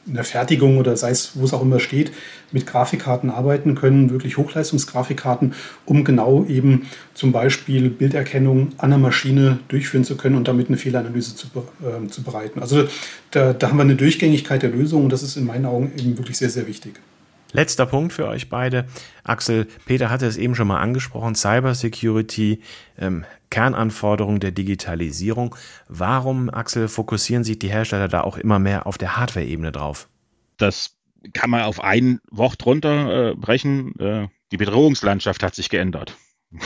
in 0.06 0.14
der 0.14 0.24
Fertigung 0.24 0.78
oder 0.78 0.96
sei 0.96 1.10
es, 1.10 1.32
wo 1.34 1.44
es 1.44 1.52
auch 1.52 1.62
immer 1.62 1.80
steht, 1.80 2.12
mit 2.52 2.66
Grafikkarten 2.66 3.30
arbeiten 3.30 3.74
können, 3.74 4.10
wirklich 4.10 4.38
Hochleistungsgrafikkarten, 4.38 5.54
um 5.84 6.04
genau 6.04 6.44
eben 6.46 6.86
zum 7.14 7.32
Beispiel 7.32 7.90
Bilderkennung 7.90 8.68
an 8.78 8.90
der 8.90 8.98
Maschine 8.98 9.58
durchführen 9.68 10.04
zu 10.04 10.16
können 10.16 10.36
und 10.36 10.48
damit 10.48 10.68
eine 10.68 10.76
Fehleranalyse 10.76 11.36
zu, 11.36 11.46
äh, 11.46 12.08
zu 12.08 12.22
bereiten. 12.22 12.60
Also 12.60 12.84
da, 13.30 13.52
da 13.52 13.68
haben 13.68 13.76
wir 13.76 13.82
eine 13.82 13.96
Durchgängigkeit 13.96 14.62
der 14.62 14.70
Lösung 14.70 15.04
und 15.04 15.12
das 15.12 15.22
ist 15.22 15.36
in 15.36 15.44
meinen 15.44 15.66
Augen 15.66 15.92
eben 15.98 16.16
wirklich 16.16 16.38
sehr, 16.38 16.50
sehr 16.50 16.66
wichtig. 16.66 16.94
Letzter 17.52 17.86
Punkt 17.86 18.12
für 18.12 18.26
euch 18.28 18.48
beide. 18.48 18.86
Axel, 19.24 19.66
Peter 19.86 20.10
hatte 20.10 20.26
es 20.26 20.36
eben 20.36 20.54
schon 20.54 20.68
mal 20.68 20.80
angesprochen, 20.80 21.34
Cybersecurity, 21.34 22.60
ähm, 22.98 23.24
Kernanforderungen 23.50 24.40
der 24.40 24.52
Digitalisierung. 24.52 25.56
Warum, 25.88 26.50
Axel, 26.50 26.88
fokussieren 26.88 27.44
sich 27.44 27.58
die 27.58 27.70
Hersteller 27.70 28.08
da 28.08 28.22
auch 28.22 28.38
immer 28.38 28.58
mehr 28.58 28.86
auf 28.86 28.98
der 28.98 29.16
Hardware-Ebene 29.16 29.72
drauf? 29.72 30.08
Das 30.56 30.96
kann 31.32 31.50
man 31.50 31.62
auf 31.62 31.82
ein 31.82 32.20
Wort 32.30 32.64
runterbrechen. 32.64 33.98
Äh, 33.98 34.28
die 34.52 34.56
Bedrohungslandschaft 34.56 35.42
hat 35.42 35.54
sich 35.54 35.68
geändert. 35.68 36.16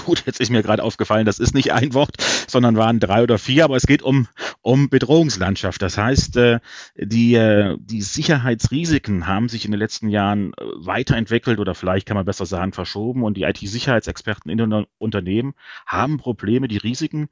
Gut, 0.07 0.23
jetzt 0.25 0.41
ist 0.41 0.51
mir 0.51 0.63
gerade 0.63 0.83
aufgefallen, 0.83 1.27
das 1.27 1.39
ist 1.39 1.55
nicht 1.55 1.73
ein 1.75 1.93
Wort, 1.93 2.17
sondern 2.49 2.77
waren 2.77 3.01
drei 3.01 3.23
oder 3.23 3.37
vier, 3.37 3.65
aber 3.65 3.77
es 3.77 3.87
geht 3.87 4.01
um, 4.01 4.29
um 4.63 4.89
Bedrohungslandschaft. 4.89 5.83
Das 5.83 5.99
heißt, 5.99 6.39
äh, 6.39 6.61
die, 6.97 7.35
äh, 7.35 7.77
die 7.79 8.01
Sicherheitsrisiken 8.01 9.27
haben 9.27 9.51
sich 9.51 9.67
in 9.67 9.73
den 9.73 9.81
letzten 9.81 10.09
Jahren 10.09 10.55
äh, 10.55 10.65
weiterentwickelt 10.77 11.59
oder 11.59 11.75
vielleicht 11.75 12.07
kann 12.07 12.17
man 12.17 12.25
besser 12.25 12.47
sagen 12.47 12.73
verschoben 12.73 13.25
und 13.25 13.37
die 13.37 13.43
IT-Sicherheitsexperten 13.43 14.51
in 14.51 14.57
den 14.57 14.87
Unternehmen 14.97 15.53
haben 15.85 16.17
Probleme, 16.17 16.67
die 16.67 16.79
Risiken 16.79 17.29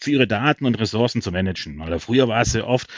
für 0.00 0.10
ihre 0.10 0.26
Daten 0.26 0.64
und 0.64 0.78
Ressourcen 0.78 1.22
zu 1.22 1.30
managen. 1.30 1.80
Oder 1.80 2.00
früher 2.00 2.28
war 2.28 2.40
es 2.40 2.52
sehr 2.52 2.66
oft, 2.66 2.88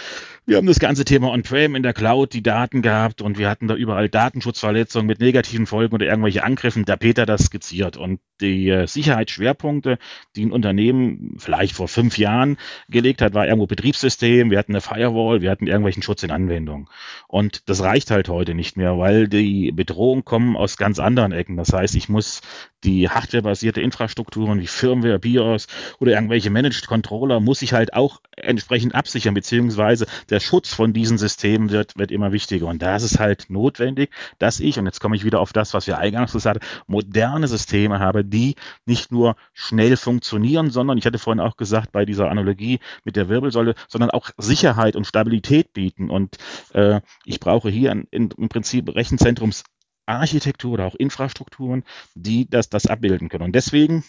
wir 0.45 0.57
haben 0.57 0.67
das 0.67 0.81
ganze 0.81 1.05
Thema 1.05 1.31
On-Prem 1.31 1.77
in 1.77 1.85
der 1.85 1.93
Cloud, 1.93 2.33
die 2.33 2.43
Daten 2.43 2.83
gehabt 2.83 3.23
und 3.23 3.39
wir 3.39 3.49
hatten 3.49 3.69
da 3.69 3.77
überall 3.77 4.09
Datenschutzverletzungen 4.09 5.07
mit 5.07 5.21
negativen 5.21 5.67
Folgen 5.67 5.95
oder 5.95 6.07
irgendwelche 6.07 6.43
Angriffen. 6.43 6.85
Der 6.85 6.97
Peter 6.97 7.27
das 7.27 7.45
skizziert. 7.45 7.97
Und 7.97 8.19
die 8.41 8.69
äh, 8.69 8.89
Sicherheitsschwerpunkte, 8.89 9.99
die 10.35 10.45
ein 10.45 10.51
Unternehmen 10.51 11.37
vielleicht 11.39 11.77
vor 11.77 11.87
fünf 11.87 12.19
Jahren 12.19 12.57
gelegt 12.89 13.23
hat, 13.23 13.35
war 13.35 13.47
irgendwo 13.47 13.69
Betriebssystem, 13.69 14.51
wir 14.51 14.59
hatten 14.59 14.73
eine 14.73 14.81
Firewall, 14.81 15.43
wir 15.43 15.51
hatten 15.53 15.69
irgendwelchen 15.69 16.03
Schutz 16.03 16.25
in 16.25 16.33
Anwendung. 16.33 16.91
Und 17.29 17.69
das 17.69 17.81
reicht 17.81 18.11
halt 18.11 18.29
heute 18.29 18.55
nicht 18.55 18.77
mehr, 18.77 18.99
weil 18.99 19.29
die 19.29 19.71
Bedrohungen 19.71 20.25
kommen 20.25 20.57
aus 20.57 20.77
ganz 20.77 20.99
anderen 20.99 21.31
Ecken. 21.31 21.57
Das 21.57 21.73
heißt, 21.73 21.95
ich 21.95 22.09
muss 22.09 22.41
die 22.85 23.09
hardwarebasierte 23.09 23.81
Infrastrukturen 23.81 24.61
wie 24.61 24.67
Firmware, 24.67 25.19
BIOS 25.19 25.67
oder 25.99 26.13
irgendwelche 26.13 26.51
Managed 26.51 26.87
Controller 26.87 27.41
muss 27.41 27.63
ich 27.63 27.73
halt 27.73 27.95
auch 27.95 28.21
entsprechend 28.37 28.95
absichern, 28.95 29.35
beziehungsweise 29.35 30.07
der 30.31 30.41
Schutz 30.41 30.75
von 30.75 30.93
diesen 30.93 31.19
Systemen 31.19 31.71
wird, 31.71 31.97
wird 31.97 32.11
immer 32.11 32.33
wichtiger. 32.33 32.67
Und 32.67 32.83
da 32.83 32.97
ist 32.97 33.03
es 33.03 33.19
halt 33.19 33.47
notwendig, 33.49 34.11
dass 34.39 34.61
ich, 34.61 34.79
und 34.79 34.87
jetzt 34.87 35.01
komme 35.01 35.17
ich 35.17 35.25
wieder 35.25 35.41
auf 35.41 35.53
das, 35.53 35.75
was 35.75 35.87
wir 35.87 35.99
eingangs 35.99 36.33
gesagt 36.33 36.63
haben, 36.63 36.83
moderne 36.87 37.49
Systeme 37.49 37.99
habe, 37.99 38.25
die 38.25 38.57
nicht 38.87 39.13
nur 39.13 39.37
schnell 39.53 39.97
funktionieren, 39.97 40.71
sondern 40.71 40.99
ich 40.99 41.07
hatte 41.07 41.19
vorhin 41.19 41.41
auch 41.41 41.57
gesagt, 41.57 41.93
bei 41.93 42.05
dieser 42.05 42.31
Analogie 42.31 42.81
mit 43.05 43.17
der 43.17 43.29
Wirbelsäule, 43.29 43.75
sondern 43.89 44.11
auch 44.11 44.31
Sicherheit 44.39 44.97
und 44.97 45.07
Stabilität 45.07 45.73
bieten. 45.73 46.11
Und 46.11 46.37
äh, 46.73 47.01
ich 47.25 47.41
brauche 47.41 47.71
hier 47.71 47.93
in, 47.93 48.07
in, 48.11 48.31
im 48.37 48.49
Prinzip 48.49 48.95
Rechenzentrums 48.95 49.65
Architektur 50.07 50.73
oder 50.73 50.87
auch 50.87 50.95
Infrastrukturen, 50.95 51.85
die 52.15 52.49
das, 52.49 52.69
das 52.69 52.87
abbilden 52.87 53.29
können. 53.29 53.45
Und 53.45 53.55
deswegen, 53.55 54.05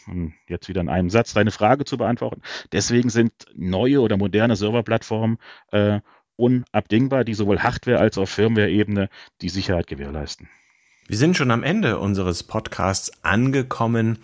jetzt 0.48 0.70
wieder 0.70 0.82
in 0.82 0.90
einem 0.90 1.10
Satz 1.10 1.34
deine 1.34 1.52
Frage 1.52 1.86
zu 1.86 1.98
beantworten, 1.98 2.42
deswegen 2.72 3.10
sind 3.10 3.34
neue 3.56 4.02
oder 4.02 4.18
moderne 4.18 4.56
Serverplattformen 4.56 5.38
äh, 5.72 6.00
unabdingbar, 6.36 7.24
die 7.24 7.34
sowohl 7.34 7.60
Hardware 7.60 8.00
als 8.00 8.18
auch 8.18 8.28
Firmware-Ebene 8.28 9.10
die 9.42 9.50
Sicherheit 9.50 9.88
gewährleisten. 9.88 10.50
Wir 11.08 11.18
sind 11.18 11.36
schon 11.36 11.52
am 11.52 11.64
Ende 11.64 12.00
unseres 12.00 12.44
Podcasts 12.44 13.12
angekommen. 13.24 14.20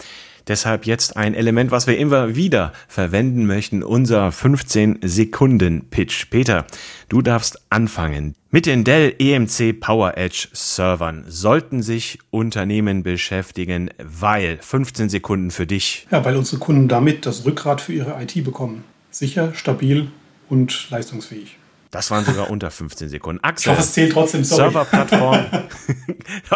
Deshalb 0.47 0.85
jetzt 0.85 1.17
ein 1.17 1.33
Element, 1.33 1.71
was 1.71 1.87
wir 1.87 1.97
immer 1.97 2.37
wieder 2.37 2.71
verwenden 2.87 3.45
möchten, 3.45 3.83
unser 3.83 4.31
15 4.31 4.99
Sekunden 5.03 5.89
Pitch. 5.89 6.29
Peter, 6.29 6.65
du 7.09 7.21
darfst 7.21 7.61
anfangen. 7.69 8.33
Mit 8.49 8.65
den 8.65 8.85
Dell 8.85 9.13
EMC 9.19 9.77
Power 9.79 10.17
Edge 10.17 10.47
Servern 10.53 11.25
sollten 11.27 11.83
sich 11.83 12.17
Unternehmen 12.31 13.03
beschäftigen, 13.03 13.89
weil 14.01 14.57
15 14.61 15.09
Sekunden 15.09 15.51
für 15.51 15.67
dich. 15.67 16.07
Ja, 16.11 16.23
weil 16.23 16.37
unsere 16.37 16.59
Kunden 16.59 16.87
damit 16.87 17.25
das 17.25 17.45
Rückgrat 17.45 17.81
für 17.81 17.93
ihre 17.93 18.19
IT 18.23 18.41
bekommen. 18.45 18.85
Sicher, 19.11 19.53
stabil 19.53 20.07
und 20.47 20.89
leistungsfähig. 20.89 21.57
Das 21.91 22.11
waren 22.11 22.23
sogar 22.23 22.49
unter 22.51 22.69
15 22.69 23.09
Sekunden. 23.09 23.43
Axel. 23.43 23.71
Ich 23.71 23.77
hoffe, 23.77 23.87
es 23.87 23.93
zählt 23.93 24.13
trotzdem, 24.13 24.43
sorry. 24.43 24.71
Serverplattform. 24.71 25.45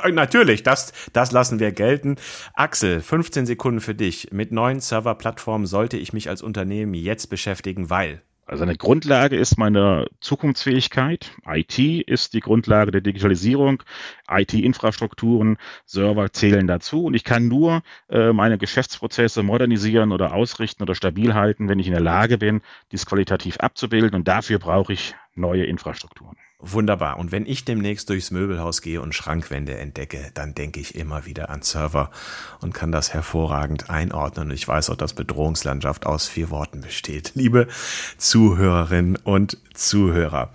Natürlich, 0.14 0.64
das, 0.64 0.94
das 1.12 1.32
lassen 1.32 1.60
wir 1.60 1.72
gelten. 1.72 2.18
Axel, 2.54 3.02
15 3.02 3.46
Sekunden 3.46 3.82
für 3.82 3.96
dich. 3.96 4.30
Mit 4.32 4.52
neuen 4.52 4.80
Serverplattformen 4.80 5.66
sollte 5.66 5.98
ich 5.98 6.14
mich 6.14 6.30
als 6.30 6.42
Unternehmen 6.42 6.94
jetzt 6.94 7.30
beschäftigen, 7.30 7.90
weil 7.90 8.22
also 8.46 8.64
eine 8.64 8.76
Grundlage 8.76 9.38
ist 9.38 9.58
meine 9.58 10.08
Zukunftsfähigkeit. 10.20 11.32
IT 11.48 11.80
ist 11.80 12.34
die 12.34 12.42
Grundlage 12.42 12.92
der 12.92 13.00
Digitalisierung. 13.00 13.82
IT-Infrastrukturen, 14.30 15.58
Server 15.86 16.32
zählen 16.34 16.68
dazu. 16.68 17.06
Und 17.06 17.14
ich 17.14 17.24
kann 17.24 17.48
nur 17.48 17.84
äh, 18.10 18.34
meine 18.34 18.58
Geschäftsprozesse 18.58 19.44
modernisieren 19.44 20.12
oder 20.12 20.34
ausrichten 20.34 20.84
oder 20.84 20.94
stabil 20.94 21.34
halten, 21.34 21.70
wenn 21.70 21.80
ich 21.80 21.88
in 21.88 21.94
der 21.94 22.02
Lage 22.02 22.38
bin, 22.38 22.62
dies 22.92 23.06
qualitativ 23.06 23.58
abzubilden. 23.58 24.14
Und 24.14 24.28
dafür 24.28 24.60
brauche 24.60 24.92
ich 24.92 25.16
neue 25.36 25.66
Infrastrukturen. 25.66 26.38
Wunderbar. 26.66 27.18
Und 27.18 27.34
wenn 27.34 27.46
ich 27.46 27.66
demnächst 27.66 28.10
durchs 28.10 28.32
Möbelhaus 28.32 28.82
gehe 28.82 29.02
und 29.02 29.14
Schrankwände 29.14 29.78
entdecke, 29.78 30.32
dann 30.34 30.56
denke 30.56 30.80
ich 30.80 30.96
immer 30.96 31.26
wieder 31.26 31.50
an 31.50 31.62
Server 31.62 32.10
und 32.62 32.74
kann 32.74 32.94
das 32.94 33.14
hervorragend 33.14 33.90
einordnen. 33.90 34.50
Ich 34.52 34.66
weiß 34.66 34.90
auch, 34.90 34.96
dass 34.96 35.14
Bedrohungslandschaft 35.14 36.06
aus 36.06 36.30
vier 36.30 36.50
Worten 36.52 36.80
besteht. 36.80 37.32
Liebe 37.36 37.68
Zuhörerinnen 38.18 39.18
und 39.18 39.58
Zuhörer. 39.74 40.52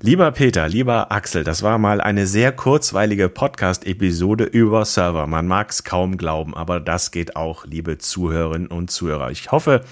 Lieber 0.00 0.32
Peter, 0.32 0.68
lieber 0.68 1.12
Axel, 1.12 1.44
das 1.44 1.62
war 1.62 1.78
mal 1.78 2.00
eine 2.00 2.26
sehr 2.26 2.50
kurzweilige 2.52 3.28
Podcast-Episode 3.28 4.44
über 4.44 4.84
Server. 4.84 5.26
Man 5.26 5.46
mag 5.46 5.70
es 5.70 5.84
kaum 5.84 6.18
glauben, 6.18 6.54
aber 6.54 6.80
das 6.80 7.10
geht 7.10 7.36
auch, 7.36 7.64
liebe 7.64 7.96
Zuhörerinnen 7.96 8.66
und 8.66 8.90
Zuhörer. 8.90 9.30
Ich 9.30 9.50
hoffe, 9.50 9.84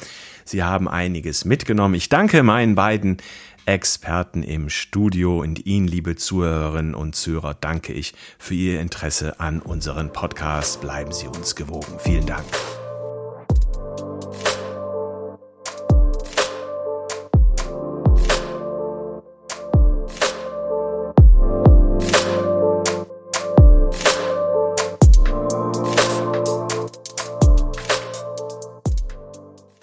Sie 0.45 0.62
haben 0.62 0.88
einiges 0.88 1.45
mitgenommen. 1.45 1.95
Ich 1.95 2.09
danke 2.09 2.42
meinen 2.42 2.75
beiden 2.75 3.18
Experten 3.66 4.42
im 4.42 4.68
Studio 4.68 5.40
und 5.40 5.66
Ihnen, 5.66 5.87
liebe 5.87 6.16
Zuhörerinnen 6.16 6.94
und 6.94 7.14
Zuhörer, 7.14 7.55
danke 7.55 7.92
ich 7.92 8.14
für 8.38 8.55
Ihr 8.55 8.81
Interesse 8.81 9.40
an 9.40 9.61
unseren 9.61 10.12
Podcast. 10.12 10.81
Bleiben 10.81 11.12
Sie 11.12 11.29
uns 11.29 11.55
gewogen. 11.55 11.98
Vielen 11.98 12.27
Dank. 12.27 12.44